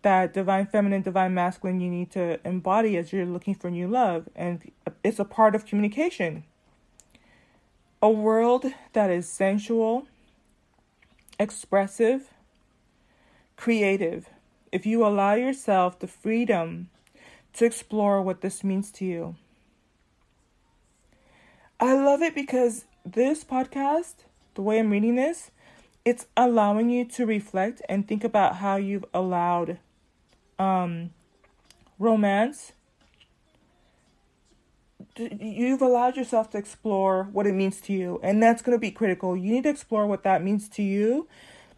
[0.03, 4.29] that divine feminine, divine masculine you need to embody as you're looking for new love.
[4.35, 4.71] And
[5.03, 6.45] it's a part of communication.
[8.03, 10.07] A world that is sensual,
[11.39, 12.31] expressive,
[13.57, 14.29] creative.
[14.73, 16.89] If you allow yourself the freedom
[17.55, 19.37] to explore what this means to you.
[21.79, 24.15] I love it because this podcast,
[24.55, 25.51] the way I'm reading this,
[26.05, 29.79] it's allowing you to reflect and think about how you've allowed
[30.59, 31.11] um,
[31.99, 32.73] romance
[35.17, 38.91] you've allowed yourself to explore what it means to you and that's going to be
[38.91, 41.29] critical you need to explore what that means to you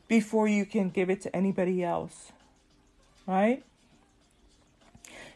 [0.08, 2.32] before you can give it to anybody else
[3.26, 3.62] right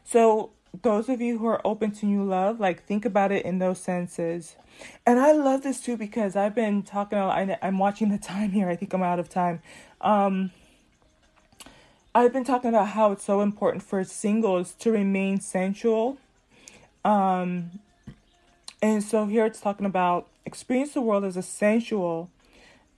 [0.04, 0.50] so
[0.82, 3.80] those of you who are open to new love, like think about it in those
[3.80, 4.56] senses.
[5.06, 7.18] And I love this too because I've been talking.
[7.18, 8.68] I, I'm watching the time here.
[8.68, 9.60] I think I'm out of time.
[10.00, 10.52] Um,
[12.14, 16.18] I've been talking about how it's so important for singles to remain sensual.
[17.04, 17.80] Um,
[18.82, 22.30] and so here it's talking about experience the world as a sensual,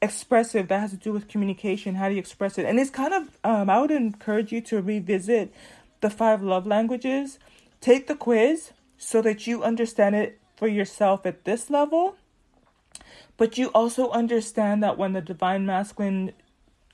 [0.01, 0.69] expressive.
[0.69, 1.97] That has to do with communication.
[1.97, 2.67] How do you express it?
[2.67, 3.39] And it's kind of.
[3.45, 5.53] Um, I would encourage you to revisit
[6.01, 7.39] the five love languages
[7.83, 12.15] Take the quiz so that you understand it for yourself at this level,
[13.37, 16.31] but you also understand that when the divine masculine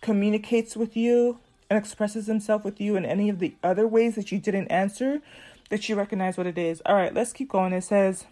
[0.00, 4.32] communicates with you and expresses himself with you in any of the other ways that
[4.32, 5.20] you didn't answer,
[5.68, 6.80] that you recognize what it is.
[6.86, 7.74] All right, let's keep going.
[7.74, 8.24] It says,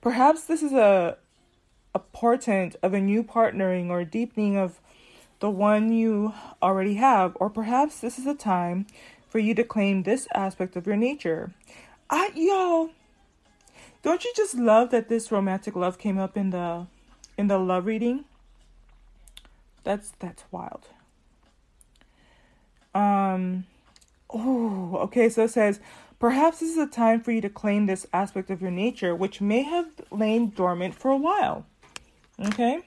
[0.00, 1.18] perhaps this is a
[1.94, 4.80] a portent of a new partnering or deepening of
[5.40, 6.32] the one you
[6.62, 8.86] already have, or perhaps this is a time
[9.28, 11.52] for you to claim this aspect of your nature.
[12.08, 12.90] I y'all
[14.02, 16.86] don't you just love that this romantic love came up in the
[17.36, 18.24] in the love reading?
[19.84, 20.86] That's that's wild.
[22.94, 23.64] Um
[24.30, 25.80] oh, okay, so it says
[26.20, 29.40] perhaps this is a time for you to claim this aspect of your nature which
[29.40, 31.66] may have lain dormant for a while.
[32.38, 32.82] Okay?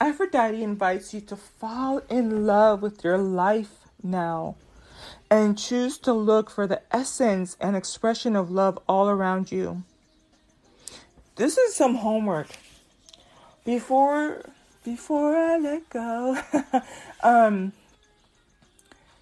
[0.00, 4.54] Aphrodite invites you to fall in love with your life now
[5.30, 9.82] and choose to look for the essence and expression of love all around you.
[11.36, 12.48] This is some homework.
[13.64, 14.42] Before
[14.84, 16.38] before I let go,
[17.22, 17.72] um,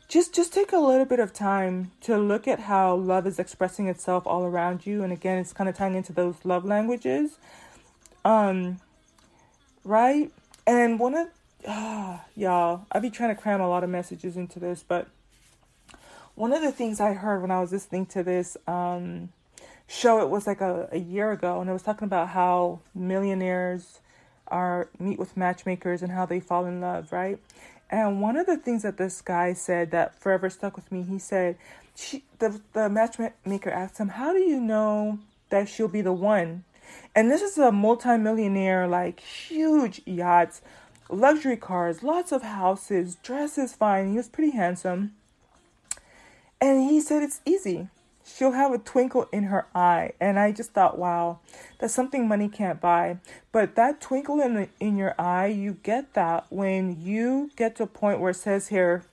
[0.08, 3.88] just just take a little bit of time to look at how love is expressing
[3.88, 7.38] itself all around you, and again, it's kind of tying into those love languages,
[8.24, 8.80] um,
[9.84, 10.30] right?
[10.66, 11.28] And one of
[11.66, 15.08] ah, y'all, I be trying to cram a lot of messages into this, but
[16.34, 19.30] one of the things I heard when I was listening to this um,
[19.88, 24.00] show, it was like a, a year ago, and it was talking about how millionaires
[24.48, 27.38] are meet with matchmakers and how they fall in love, right?
[27.90, 31.18] And one of the things that this guy said that forever stuck with me, he
[31.18, 31.56] said,
[31.94, 35.18] she, the, the matchmaker asked him, How do you know
[35.50, 36.64] that she'll be the one?
[37.14, 40.60] And this is a multimillionaire, like huge yachts,
[41.08, 44.10] luxury cars, lots of houses, dresses fine.
[44.10, 45.14] He was pretty handsome.
[46.60, 47.88] And he said it's easy.
[48.26, 50.12] She'll have a twinkle in her eye.
[50.20, 51.38] And I just thought, wow,
[51.78, 53.18] that's something money can't buy.
[53.52, 57.84] But that twinkle in the, in your eye, you get that when you get to
[57.84, 59.04] a point where it says here,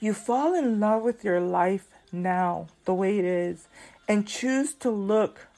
[0.00, 3.68] you fall in love with your life now, the way it is,
[4.08, 5.48] and choose to look,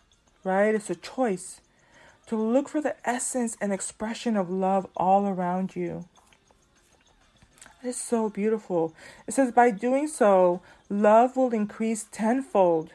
[0.43, 0.75] right?
[0.75, 1.61] It's a choice
[2.27, 6.07] to look for the essence and expression of love all around you.
[7.85, 8.95] It's so beautiful.
[9.27, 10.61] It says, by doing so,
[10.93, 12.91] love will increase tenfold,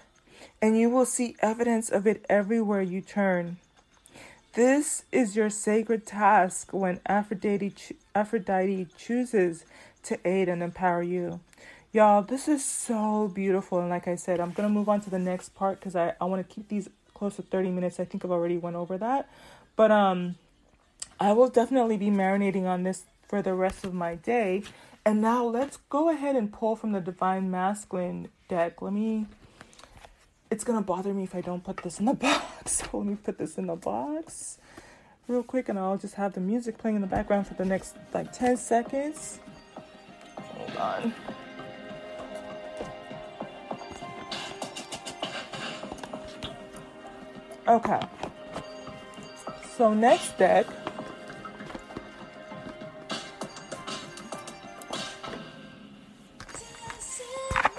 [0.61, 3.57] and you will see evidence of it everywhere you turn.
[4.53, 7.73] This is your sacred task when Aphrodite,
[8.15, 9.65] Aphrodite chooses
[10.03, 11.39] to aid and empower you.
[11.91, 13.79] Y'all, this is so beautiful.
[13.79, 16.13] And like I said, I'm going to move on to the next part because I,
[16.21, 17.99] I want to keep these close to 30 minutes.
[17.99, 19.29] I think I've already went over that.
[19.75, 20.35] But um,
[21.19, 24.63] I will definitely be marinating on this for the rest of my day.
[25.07, 28.81] And now let's go ahead and pull from the Divine Masculine deck.
[28.81, 29.25] Let me.
[30.51, 32.83] It's gonna bother me if I don't put this in the box.
[32.83, 34.57] So let me put this in the box
[35.29, 37.95] real quick, and I'll just have the music playing in the background for the next
[38.13, 39.39] like 10 seconds.
[40.35, 41.13] Hold on.
[47.65, 48.01] Okay.
[49.77, 50.67] So next deck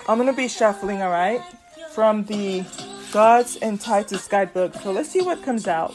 [0.08, 1.42] I'm gonna be shuffling, all right,
[1.90, 2.64] from the
[3.12, 4.74] Gods and Titans guidebook.
[4.76, 5.94] So let's see what comes out.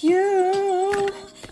[0.00, 1.08] You,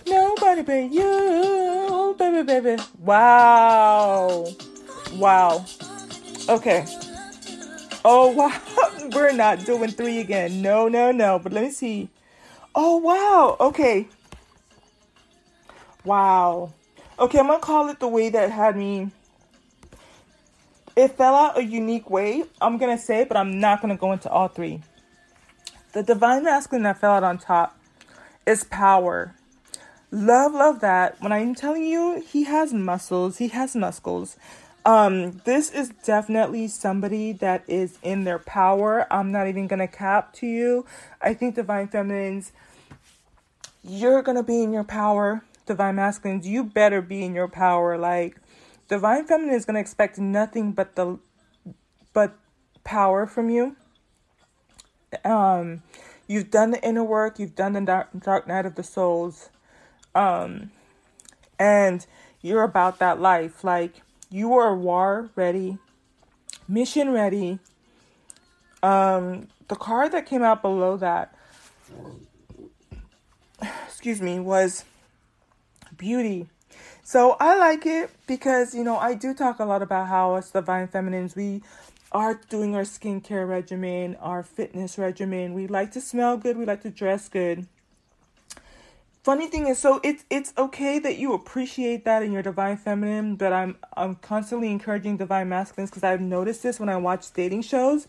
[0.06, 2.82] nobody but you, baby, baby.
[3.00, 4.46] Wow,
[5.14, 5.64] wow.
[6.48, 6.86] Okay.
[8.04, 8.91] Oh wow.
[9.12, 10.62] we're not doing three again.
[10.62, 11.38] No, no, no.
[11.38, 12.08] But let me see.
[12.74, 13.56] Oh, wow.
[13.60, 14.08] Okay.
[16.04, 16.72] Wow.
[17.18, 19.10] Okay, I'm going to call it the way that had me.
[20.96, 22.44] It fell out a unique way.
[22.60, 24.82] I'm going to say but I'm not going to go into all three.
[25.92, 27.78] The divine masculine that fell out on top
[28.46, 29.34] is power.
[30.10, 31.20] Love, love that.
[31.22, 34.36] When I'm telling you, he has muscles, he has muscles.
[34.84, 39.06] Um, this is definitely somebody that is in their power.
[39.12, 40.84] I'm not even gonna cap to you.
[41.20, 42.52] I think divine feminines,
[43.84, 45.44] you're gonna be in your power.
[45.66, 47.96] Divine masculines, you better be in your power.
[47.96, 48.36] Like
[48.88, 51.18] divine feminine is gonna expect nothing but the
[52.12, 52.36] but
[52.82, 53.76] power from you.
[55.24, 55.82] Um,
[56.26, 57.38] you've done the inner work.
[57.38, 59.50] You've done the dark, dark night of the souls.
[60.14, 60.72] Um,
[61.58, 62.04] and
[62.40, 63.62] you're about that life.
[63.62, 65.78] Like you are war ready,
[66.66, 67.58] mission ready.
[68.82, 71.34] Um, the card that came out below that,
[73.86, 74.84] excuse me, was
[75.96, 76.48] beauty.
[77.04, 80.50] So I like it because you know I do talk a lot about how us
[80.50, 81.62] divine feminines we
[82.10, 85.52] are doing our skincare regimen, our fitness regimen.
[85.52, 87.66] We like to smell good, we like to dress good
[89.22, 93.36] funny thing is so it's it's okay that you appreciate that in your divine feminine
[93.36, 97.62] but i'm i'm constantly encouraging divine masculines because i've noticed this when i watch dating
[97.62, 98.06] shows.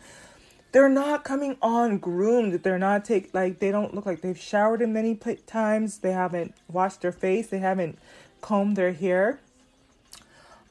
[0.74, 2.64] They're not coming on groomed.
[2.64, 6.00] They're not take like they don't look like they've showered in many times.
[6.00, 7.48] They haven't washed their face.
[7.48, 8.00] They haven't
[8.42, 9.40] combed their hair.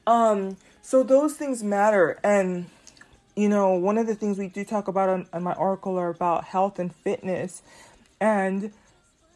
[0.05, 2.19] Um so those things matter.
[2.21, 2.65] And
[3.33, 6.09] you know one of the things we do talk about on, on my oracle are
[6.09, 7.63] about health and fitness.
[8.19, 8.73] And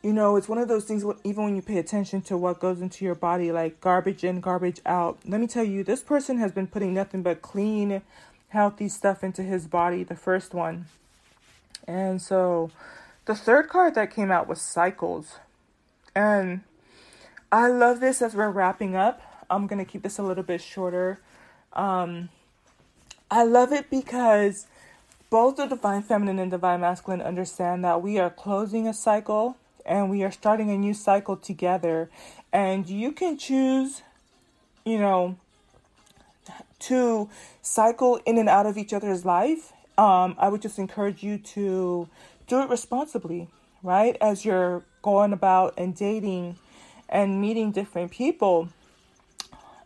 [0.07, 2.79] you know, it's one of those things, even when you pay attention to what goes
[2.79, 5.19] into your body, like garbage in, garbage out.
[5.25, 8.01] Let me tell you, this person has been putting nothing but clean,
[8.47, 10.85] healthy stuff into his body, the first one.
[11.85, 12.71] And so
[13.25, 15.39] the third card that came out was Cycles.
[16.15, 16.61] And
[17.51, 19.21] I love this as we're wrapping up.
[19.49, 21.19] I'm going to keep this a little bit shorter.
[21.73, 22.29] Um,
[23.29, 24.67] I love it because
[25.29, 30.09] both the divine feminine and divine masculine understand that we are closing a cycle and
[30.09, 32.09] we are starting a new cycle together.
[32.51, 34.01] And you can choose,
[34.85, 35.37] you know,
[36.79, 37.29] to
[37.61, 39.73] cycle in and out of each other's life.
[39.97, 42.07] Um, I would just encourage you to
[42.47, 43.47] do it responsibly,
[43.81, 44.15] right?
[44.21, 46.57] As you're going about and dating
[47.09, 48.69] and meeting different people.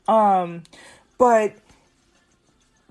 [0.07, 0.63] Um,
[1.17, 1.55] but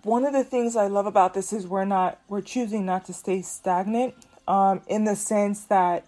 [0.02, 3.12] one of the things I love about this is we're not we're choosing not to
[3.12, 4.14] stay stagnant
[4.48, 6.04] um, in the sense that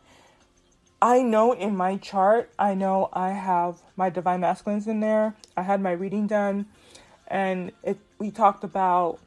[1.03, 5.34] I know in my chart I know I have my divine masculines in there.
[5.57, 6.66] I had my reading done,
[7.26, 9.18] and it we talked about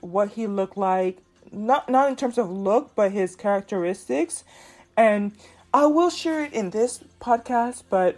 [0.00, 1.18] what he looked like
[1.50, 4.44] not not in terms of look but his characteristics
[4.96, 5.32] and
[5.74, 8.16] I will share it in this podcast but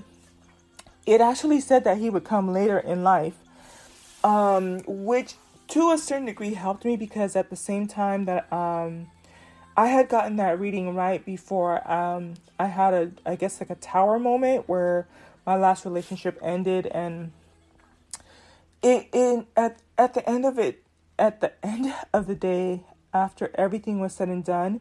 [1.07, 3.37] it actually said that he would come later in life
[4.25, 5.35] um, which
[5.69, 9.09] to a certain degree helped me because at the same time that um,
[9.79, 13.77] I had gotten that reading right before um, I had a I guess like a
[13.77, 15.07] tower moment where
[15.47, 17.31] my last relationship ended and
[18.83, 20.83] it in at at the end of it
[21.17, 22.83] at the end of the day
[23.15, 24.81] after everything was said and done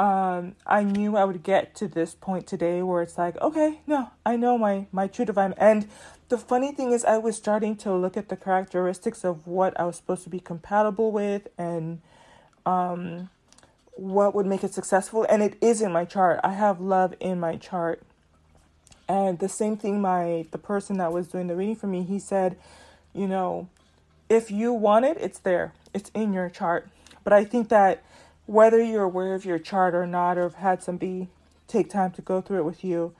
[0.00, 4.08] um, I knew I would get to this point today where it's like, okay, no,
[4.24, 5.52] I know my my true divine.
[5.58, 5.86] And
[6.30, 9.84] the funny thing is, I was starting to look at the characteristics of what I
[9.84, 12.00] was supposed to be compatible with and
[12.64, 13.28] um,
[14.00, 15.26] what would make it successful.
[15.28, 16.40] And it is in my chart.
[16.42, 18.02] I have love in my chart.
[19.06, 22.18] And the same thing, my the person that was doing the reading for me, he
[22.18, 22.56] said,
[23.12, 23.68] you know,
[24.28, 25.74] if you want it, it's there.
[25.92, 26.88] It's in your chart.
[27.24, 28.02] But I think that
[28.46, 31.28] whether you're aware of your chart or not, or have had somebody
[31.68, 33.12] take time to go through it with you,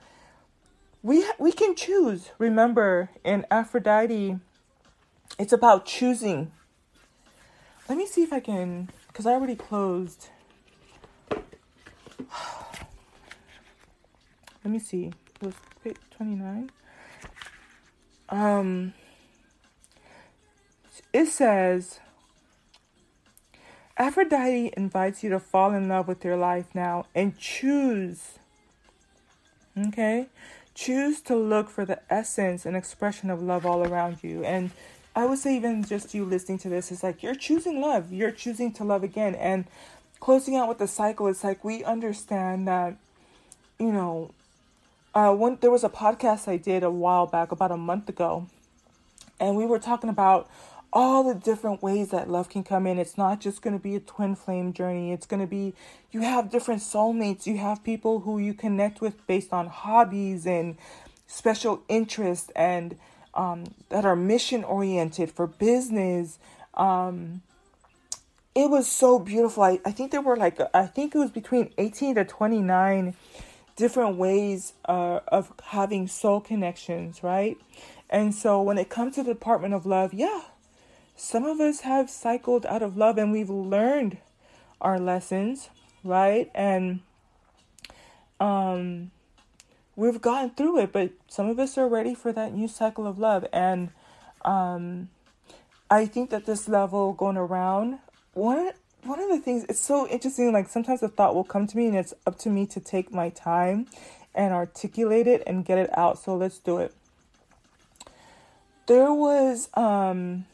[1.03, 2.31] we we can choose.
[2.37, 4.39] Remember, in Aphrodite,
[5.37, 6.51] it's about choosing.
[7.87, 10.29] Let me see if I can, because I already closed.
[14.63, 15.11] Let me see.
[15.41, 15.55] It was
[16.11, 16.69] twenty nine.
[18.29, 18.93] Um.
[21.13, 21.99] It says
[24.01, 28.39] Aphrodite invites you to fall in love with your life now and choose.
[29.77, 30.25] Okay?
[30.73, 34.43] Choose to look for the essence and expression of love all around you.
[34.43, 34.71] And
[35.15, 38.11] I would say, even just you listening to this, is like you're choosing love.
[38.11, 39.35] You're choosing to love again.
[39.35, 39.65] And
[40.21, 42.95] closing out with the cycle, it's like we understand that,
[43.77, 44.31] you know,
[45.13, 48.47] uh, when there was a podcast I did a while back, about a month ago,
[49.39, 50.49] and we were talking about
[50.93, 52.99] all the different ways that love can come in.
[52.99, 55.11] It's not just going to be a twin flame journey.
[55.11, 55.73] It's going to be,
[56.11, 57.45] you have different soulmates.
[57.45, 60.77] You have people who you connect with based on hobbies and
[61.27, 62.97] special interests and
[63.33, 66.37] um, that are mission oriented for business.
[66.73, 67.41] Um,
[68.53, 69.63] it was so beautiful.
[69.63, 73.15] I, I think there were like, I think it was between 18 to 29
[73.75, 77.57] different ways uh, of having soul connections, right?
[78.09, 80.41] And so when it comes to the Department of Love, yeah,
[81.15, 84.17] some of us have cycled out of love and we've learned
[84.81, 85.69] our lessons,
[86.03, 86.51] right?
[86.53, 87.01] And
[88.39, 89.11] um
[89.95, 93.19] we've gotten through it, but some of us are ready for that new cycle of
[93.19, 93.91] love and
[94.43, 95.09] um
[95.89, 97.99] I think that this level going around
[98.33, 98.71] one
[99.03, 101.87] one of the things it's so interesting like sometimes a thought will come to me
[101.87, 103.87] and it's up to me to take my time
[104.33, 106.17] and articulate it and get it out.
[106.19, 106.93] So let's do it.
[108.87, 110.45] There was um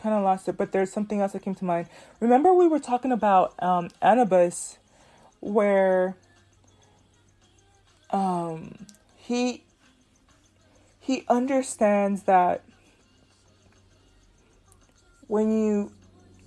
[0.00, 1.86] kind of lost it, but there's something else that came to mind.
[2.20, 4.78] Remember, we were talking about um, Anubis,
[5.40, 6.16] where
[8.10, 8.86] um,
[9.16, 9.62] he
[10.98, 12.62] he understands that
[15.30, 15.92] when you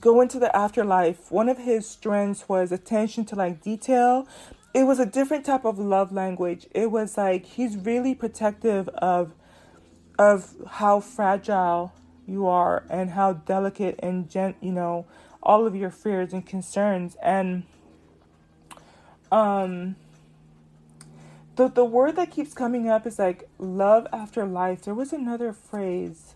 [0.01, 4.27] go into the afterlife, one of his strengths was attention to like detail.
[4.73, 6.67] It was a different type of love language.
[6.71, 9.33] It was like he's really protective of
[10.19, 11.93] of how fragile
[12.27, 15.05] you are and how delicate and gent you know
[15.41, 17.63] all of your fears and concerns and
[19.31, 19.95] um
[21.55, 25.51] the the word that keeps coming up is like love after life there was another
[25.51, 26.35] phrase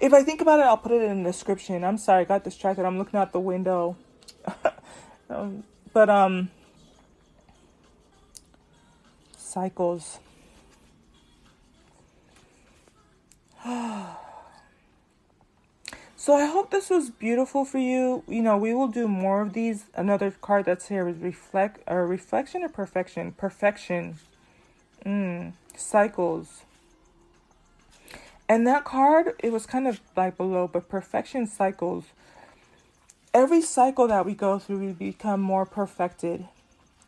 [0.00, 2.44] if i think about it i'll put it in the description i'm sorry i got
[2.44, 3.96] distracted i'm looking out the window
[5.30, 6.50] um, but um
[9.36, 10.18] cycles
[16.16, 18.22] so I hope this was beautiful for you.
[18.28, 19.86] You know, we will do more of these.
[19.94, 23.32] Another card that's here is reflect or reflection or perfection.
[23.32, 24.18] Perfection.
[25.04, 26.62] Mm, cycles.
[28.48, 32.04] And that card, it was kind of like below, but perfection cycles.
[33.34, 36.48] Every cycle that we go through, we become more perfected,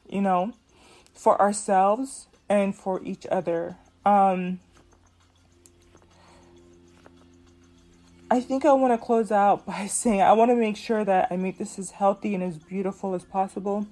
[0.08, 0.52] you know,
[1.14, 3.76] for ourselves and for each other.
[4.04, 4.60] Um,
[8.30, 11.28] I think I want to close out by saying I want to make sure that
[11.30, 13.86] I make this as healthy and as beautiful as possible.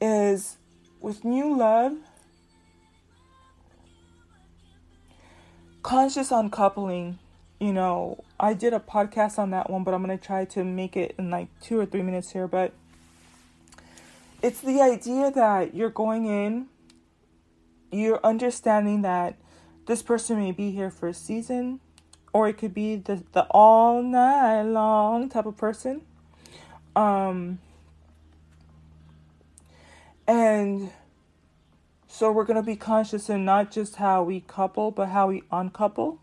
[0.00, 0.58] Is
[1.00, 1.96] with new love,
[5.82, 7.18] conscious uncoupling.
[7.60, 10.64] You know, I did a podcast on that one, but I'm going to try to
[10.64, 12.48] make it in like two or three minutes here.
[12.48, 12.72] But
[14.42, 16.66] it's the idea that you're going in,
[17.92, 19.36] you're understanding that
[19.86, 21.80] this person may be here for a season,
[22.32, 26.02] or it could be the, the all night long type of person.
[26.96, 27.58] Um,
[30.26, 30.90] and
[32.22, 35.42] so we're going to be conscious in not just how we couple, but how we
[35.50, 36.20] uncouple.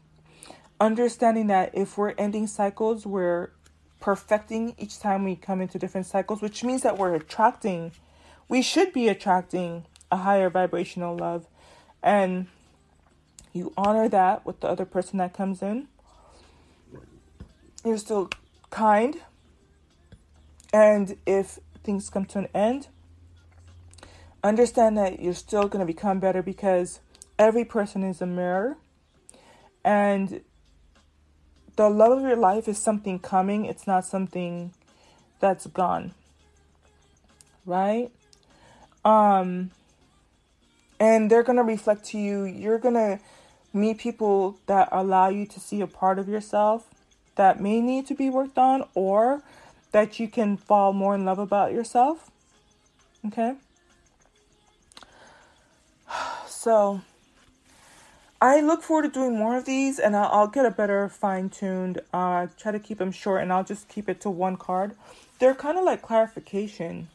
[0.80, 3.52] Understanding that if we're ending cycles, we're
[4.00, 7.92] perfecting each time we come into different cycles, which means that we're attracting
[8.48, 11.48] we should be attracting a higher vibrational love.
[12.02, 12.48] And
[13.52, 15.90] you honor that with the other person that comes in.
[17.84, 18.30] You're still
[18.70, 19.18] kind.
[20.72, 22.88] And if things come to an end,
[24.44, 27.00] understand that you're still going to become better because
[27.38, 28.78] every person is a mirror.
[29.84, 30.42] And
[31.76, 34.74] the love of your life is something coming, it's not something
[35.40, 36.14] that's gone.
[37.66, 38.12] Right?
[39.06, 39.72] Um,
[41.00, 42.44] and they're going to reflect to you.
[42.44, 43.20] You're going to
[43.72, 46.90] meet people that allow you to see a part of yourself
[47.36, 49.42] that may need to be worked on or
[49.92, 52.30] that you can fall more in love about yourself.
[53.26, 53.56] Okay?
[56.62, 57.00] So,
[58.42, 61.48] I look forward to doing more of these and I'll, I'll get a better fine
[61.48, 64.94] tuned, uh, try to keep them short and I'll just keep it to one card.
[65.40, 67.08] They're kind of like clarification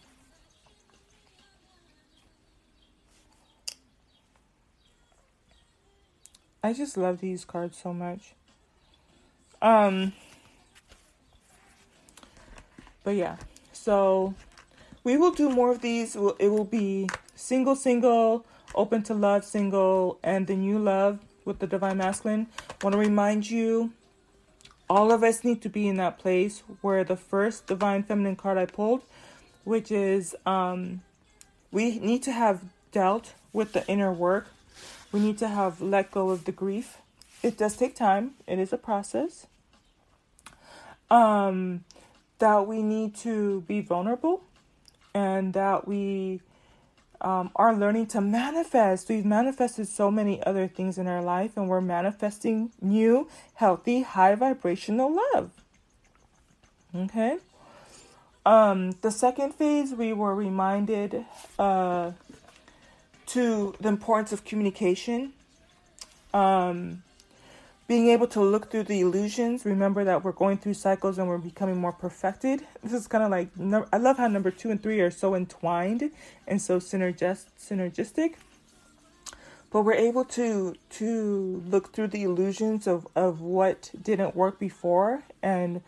[6.62, 8.32] I just love these cards so much.
[9.60, 10.14] Um
[13.02, 13.36] but yeah.
[13.74, 14.34] So
[15.04, 16.16] we will do more of these.
[16.16, 21.66] It will be single single, open to love single and the new love with the
[21.66, 22.48] divine masculine.
[22.82, 23.92] Want to remind you
[24.88, 28.58] all of us need to be in that place where the first divine feminine card
[28.58, 29.02] I pulled,
[29.64, 31.02] which is um
[31.72, 32.62] we need to have
[32.92, 34.46] dealt with the inner work
[35.14, 36.98] we need to have let go of the grief.
[37.40, 38.32] It does take time.
[38.48, 39.46] It is a process.
[41.08, 41.84] Um,
[42.40, 44.42] that we need to be vulnerable,
[45.14, 46.40] and that we
[47.24, 49.08] um, are learning to manifest.
[49.08, 54.34] We've manifested so many other things in our life, and we're manifesting new, healthy, high
[54.34, 55.50] vibrational love.
[56.94, 57.38] Okay.
[58.44, 61.24] Um, the second phase, we were reminded
[61.58, 62.12] uh,
[63.28, 65.32] to the importance of communication.
[66.34, 67.02] Um,
[67.86, 69.64] being able to look through the illusions.
[69.64, 72.66] Remember that we're going through cycles and we're becoming more perfected.
[72.82, 73.48] This is kind of like
[73.92, 76.10] I love how number two and three are so entwined
[76.46, 78.34] and so synergist synergistic.
[79.70, 85.24] But we're able to to look through the illusions of of what didn't work before,
[85.42, 85.82] and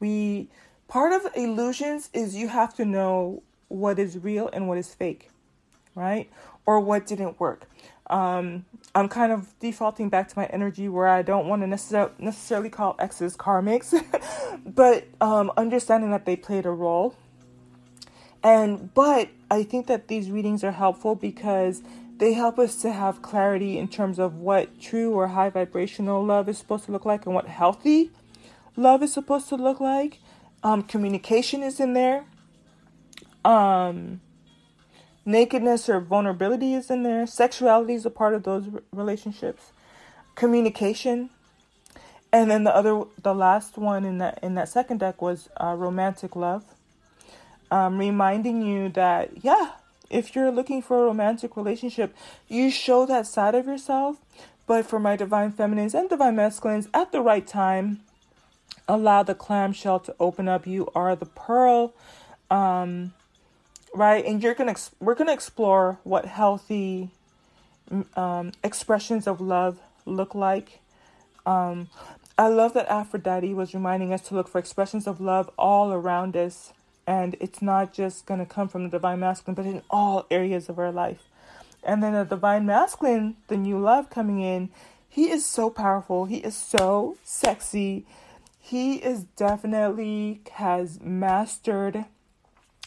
[0.00, 0.48] we
[0.86, 5.30] part of illusions is you have to know what is real and what is fake,
[5.94, 6.28] right?
[6.66, 7.68] or what didn't work.
[8.08, 8.64] Um,
[8.94, 12.70] I'm kind of defaulting back to my energy where I don't want to necessar- necessarily
[12.70, 13.92] call exes karmics,
[14.66, 17.16] but um, understanding that they played a role.
[18.42, 21.82] And but I think that these readings are helpful because
[22.18, 26.48] they help us to have clarity in terms of what true or high vibrational love
[26.48, 28.12] is supposed to look like and what healthy
[28.76, 30.20] love is supposed to look like.
[30.62, 32.24] Um, communication is in there.
[33.44, 34.20] Um,
[35.24, 37.26] nakedness or vulnerability is in there.
[37.26, 39.72] Sexuality is a part of those relationships.
[40.34, 41.30] Communication,
[42.32, 45.74] and then the other, the last one in that in that second deck was uh,
[45.76, 46.64] romantic love.
[47.70, 49.72] Um, reminding you that yeah,
[50.10, 52.14] if you're looking for a romantic relationship,
[52.48, 54.16] you show that side of yourself.
[54.66, 58.00] But for my divine feminines and divine masculines, at the right time,
[58.88, 60.66] allow the clamshell to open up.
[60.66, 61.94] You are the pearl.
[62.50, 63.12] Um,
[63.94, 64.24] right?
[64.24, 67.10] And you're gonna we're gonna explore what healthy
[68.16, 70.80] um, expressions of love look like.
[71.46, 71.88] Um,
[72.36, 76.36] I love that Aphrodite was reminding us to look for expressions of love all around
[76.36, 76.72] us,
[77.06, 80.78] and it's not just gonna come from the divine masculine, but in all areas of
[80.78, 81.28] our life.
[81.84, 84.70] And then the divine masculine, the new love coming in,
[85.08, 86.24] he is so powerful.
[86.24, 88.04] He is so sexy.
[88.58, 92.06] He is definitely has mastered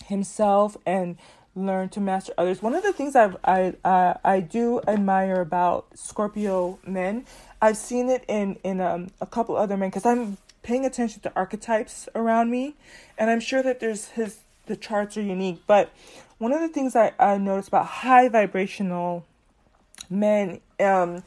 [0.08, 1.18] himself and
[1.56, 2.62] learn to master others.
[2.62, 7.26] One of the things I've, I uh, I do admire about Scorpio men,
[7.62, 11.32] I've seen it in in um, a couple other men because I'm paying attention to
[11.36, 12.76] archetypes around me,
[13.18, 15.62] and I'm sure that there's his the charts are unique.
[15.66, 15.92] But
[16.38, 19.26] one of the things I I noticed about high vibrational
[20.10, 21.24] men, um,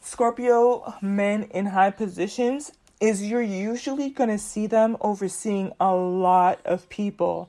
[0.00, 6.60] Scorpio men in high positions is you're usually going to see them overseeing a lot
[6.66, 7.48] of people.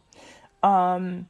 [0.64, 1.28] Um,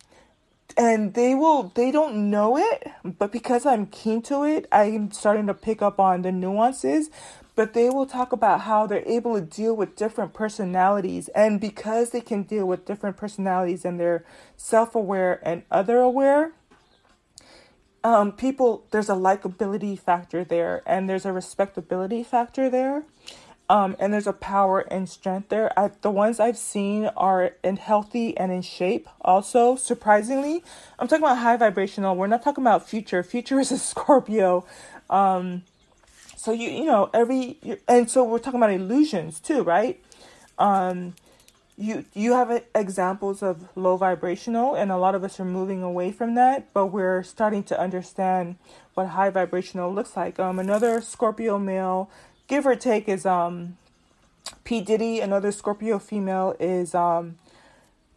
[0.78, 5.46] and they will they don't know it but because i'm keen to it i'm starting
[5.46, 7.10] to pick up on the nuances
[7.56, 11.28] but they will talk about how they're able to deal with different personalities.
[11.30, 14.26] And because they can deal with different personalities and they're
[14.58, 16.54] self-aware and other aware
[18.04, 23.04] um, people there's a likability factor there and there's a respectability factor there
[23.72, 25.72] um, and there's a power and strength there.
[25.80, 29.08] I, the ones I've seen are in healthy and in shape.
[29.22, 30.62] Also, surprisingly,
[31.00, 32.18] I'm talking about high vibrational.
[32.18, 33.24] We're not talking about future.
[33.24, 34.66] Future is a Scorpio.
[35.10, 35.64] Um,
[36.36, 40.04] so you you know every and so we're talking about illusions too, right?
[40.60, 41.16] Um,
[41.78, 46.12] you you have examples of low vibrational, and a lot of us are moving away
[46.12, 48.58] from that, but we're starting to understand
[48.96, 50.40] what high vibrational looks like.
[50.40, 52.10] Um, another Scorpio male
[52.52, 53.78] give or take is um
[54.66, 57.38] P Diddy, another Scorpio female is um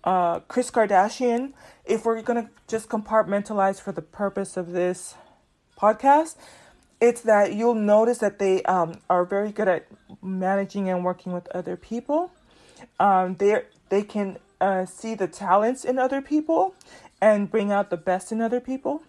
[0.02, 1.52] uh Kris Kardashian.
[1.84, 5.14] If we're gonna just compartmentalize for the purpose of this
[5.80, 6.34] podcast,
[7.00, 9.86] it's that you'll notice that they um are very good at
[10.20, 12.32] managing and working with other people.
[12.98, 16.74] Um they they can uh, see the talents in other people
[17.20, 19.02] and bring out the best in other people.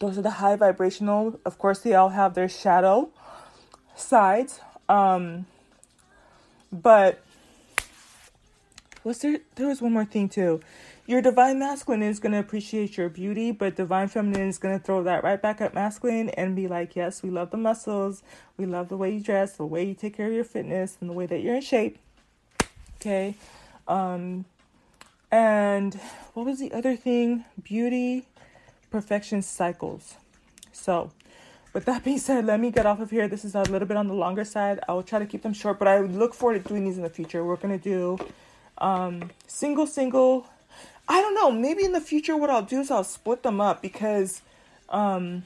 [0.00, 1.38] Those are the high vibrational.
[1.44, 3.10] Of course, they all have their shadow
[3.96, 4.60] sides.
[4.88, 5.46] Um,
[6.72, 7.22] but
[9.04, 9.38] was there?
[9.56, 10.60] There was one more thing too.
[11.06, 15.24] Your divine masculine is gonna appreciate your beauty, but divine feminine is gonna throw that
[15.24, 18.22] right back at masculine and be like, "Yes, we love the muscles,
[18.56, 21.10] we love the way you dress, the way you take care of your fitness, and
[21.10, 21.98] the way that you're in shape."
[22.96, 23.34] Okay,
[23.88, 24.44] um,
[25.30, 25.94] and
[26.34, 27.44] what was the other thing?
[27.60, 28.26] Beauty,
[28.90, 30.14] perfection cycles.
[30.72, 31.10] So
[31.72, 33.28] with that being said, let me get off of here.
[33.28, 34.80] This is a little bit on the longer side.
[34.88, 37.02] I will try to keep them short, but I look forward to doing these in
[37.02, 37.44] the future.
[37.44, 38.18] We're gonna do
[38.78, 40.46] um, single, single.
[41.08, 41.50] I don't know.
[41.50, 44.42] Maybe in the future, what I'll do is I'll split them up because
[44.90, 45.44] um,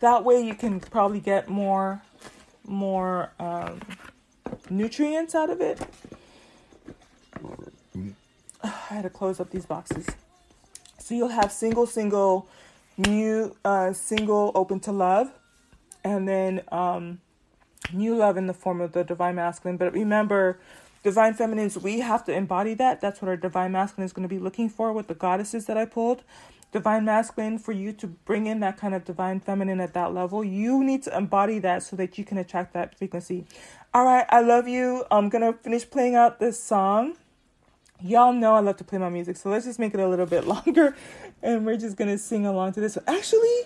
[0.00, 2.02] that way you can probably get more,
[2.66, 3.80] more um,
[4.70, 5.80] nutrients out of it.
[8.62, 10.06] I had to close up these boxes.
[10.98, 12.48] So you'll have single, single
[12.96, 15.32] new uh, single open to love
[16.04, 17.20] and then um,
[17.92, 19.76] new love in the form of the divine masculine.
[19.76, 20.58] But remember
[21.02, 23.00] divine feminines we have to embody that.
[23.00, 25.76] That's what our divine masculine is going to be looking for with the goddesses that
[25.76, 26.22] i pulled.
[26.72, 30.44] Divine masculine for you to bring in that kind of divine feminine at that level
[30.44, 33.46] you need to embody that so that you can attract that frequency.
[33.94, 35.04] All right i love you.
[35.10, 37.16] I'm gonna finish playing out this song
[38.02, 40.26] y'all know I love to play my music, so let's just make it a little
[40.26, 40.94] bit longer
[41.42, 43.04] and we're just gonna sing along to this one.
[43.08, 43.62] Actually,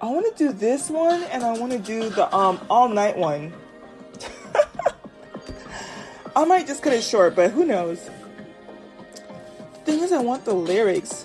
[0.00, 3.52] I wanna do this one and I wanna do the um all night one.
[6.36, 8.10] I might just cut it short, but who knows?
[9.72, 11.24] The thing is I want the lyrics.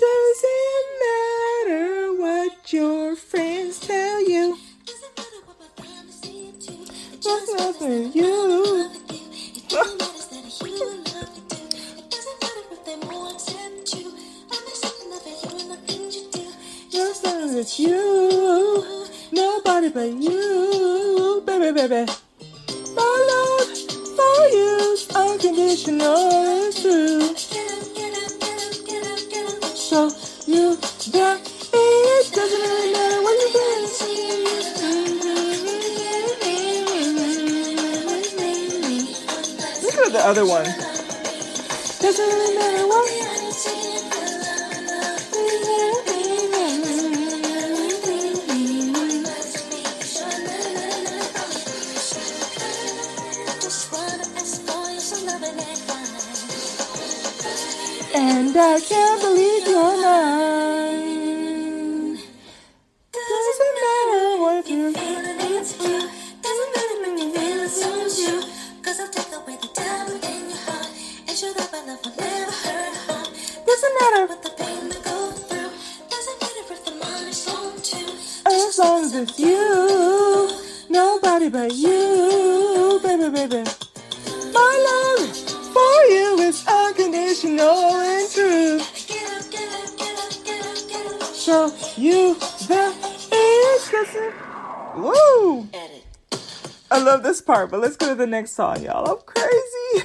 [0.00, 4.56] Doesn't matter what your friends tell you.
[7.20, 9.07] Just nothing you.
[17.58, 18.84] It's you,
[19.32, 22.10] nobody but you, baby, baby.
[22.94, 23.68] My love
[24.16, 27.34] for you is unconditional and true.
[29.74, 30.10] So
[30.46, 30.78] you
[31.12, 31.40] got
[31.74, 33.48] it doesn't really matter what you
[33.88, 34.77] think.
[40.08, 40.64] At the other one.
[40.64, 43.04] Doesn't really matter what.
[58.14, 60.67] And I can't believe you're mine.
[97.48, 99.10] Part, but let's go to the next song, y'all.
[99.10, 100.04] I'm crazy.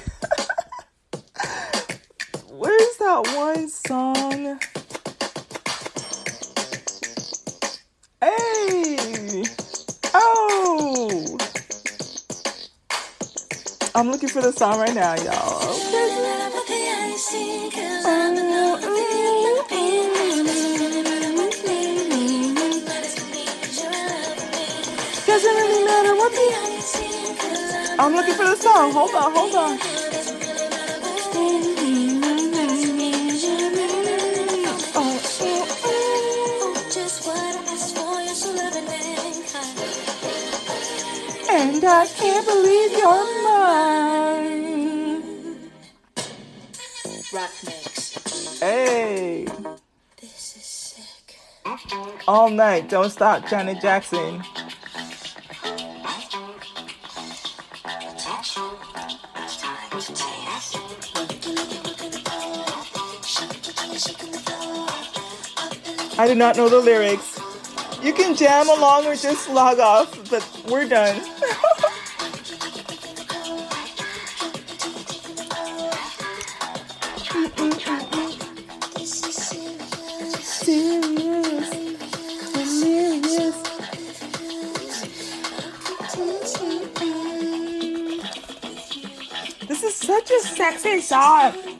[2.48, 4.58] Where's that one song?
[8.22, 9.44] Hey!
[10.14, 11.36] Oh!
[13.94, 15.93] I'm looking for the song right now, y'all.
[27.98, 28.92] I'm looking for the song.
[28.92, 29.78] Hold on, hold on.
[41.50, 45.22] And I can't believe you're mine.
[47.32, 48.60] Rock mix.
[48.60, 49.46] Hey.
[50.20, 51.38] This is sick.
[52.28, 54.42] All night, don't stop, Janet Jackson.
[66.16, 67.40] I do not know the lyrics.
[68.00, 71.20] You can jam along or just log off, but we're done.
[89.66, 91.73] This is such a sexy song.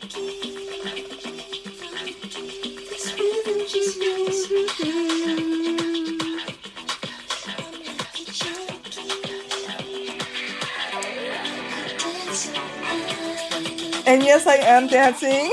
[14.35, 15.51] Yes, I am dancing.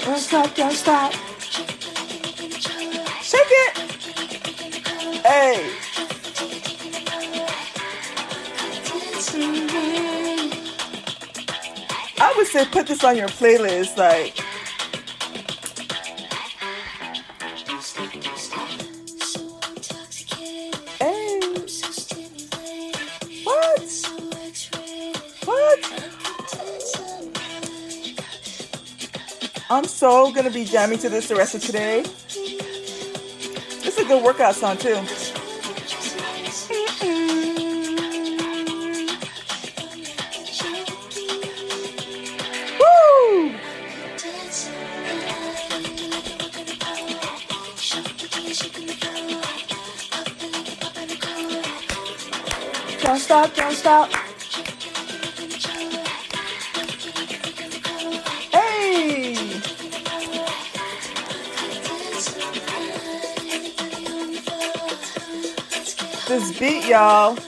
[0.04, 1.12] don't stop, don't stop.
[3.22, 3.78] Shake it.
[5.24, 5.70] Hey.
[12.18, 14.43] I would say put this on your playlist, like.
[30.04, 32.00] So gonna be jamming to this the rest of today.
[33.86, 34.96] It's a good workout song too.
[42.78, 43.54] Woo!
[53.00, 54.23] Don't stop, don't stop.
[66.38, 67.38] This beat, y'all.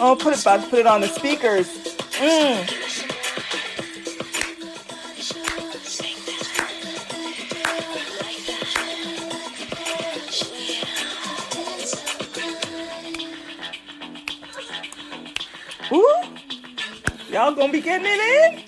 [0.00, 1.68] Oh, put it back, put it on the speakers.
[2.18, 2.80] Mm.
[15.92, 16.24] Ooh,
[17.30, 18.64] y'all gonna be getting it in?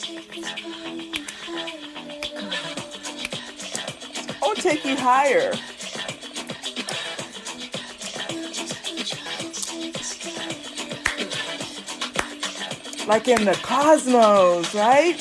[4.41, 5.53] I'll take you higher.
[13.07, 15.17] Like in the cosmos, right?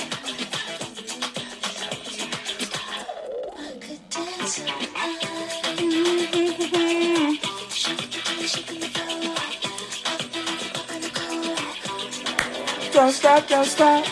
[12.91, 14.05] Don't stop, don't stop.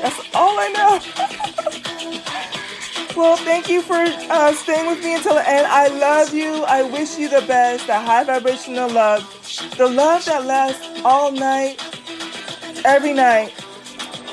[0.00, 1.00] That's all I know.
[3.16, 5.66] well, thank you for uh, staying with me until the end.
[5.66, 6.62] I love you.
[6.64, 9.22] I wish you the best, the high vibrational love,
[9.76, 11.81] the love that lasts all night,
[12.84, 13.50] every night,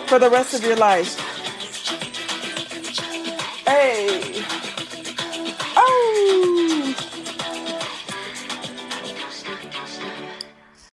[0.07, 1.18] for the rest of your life.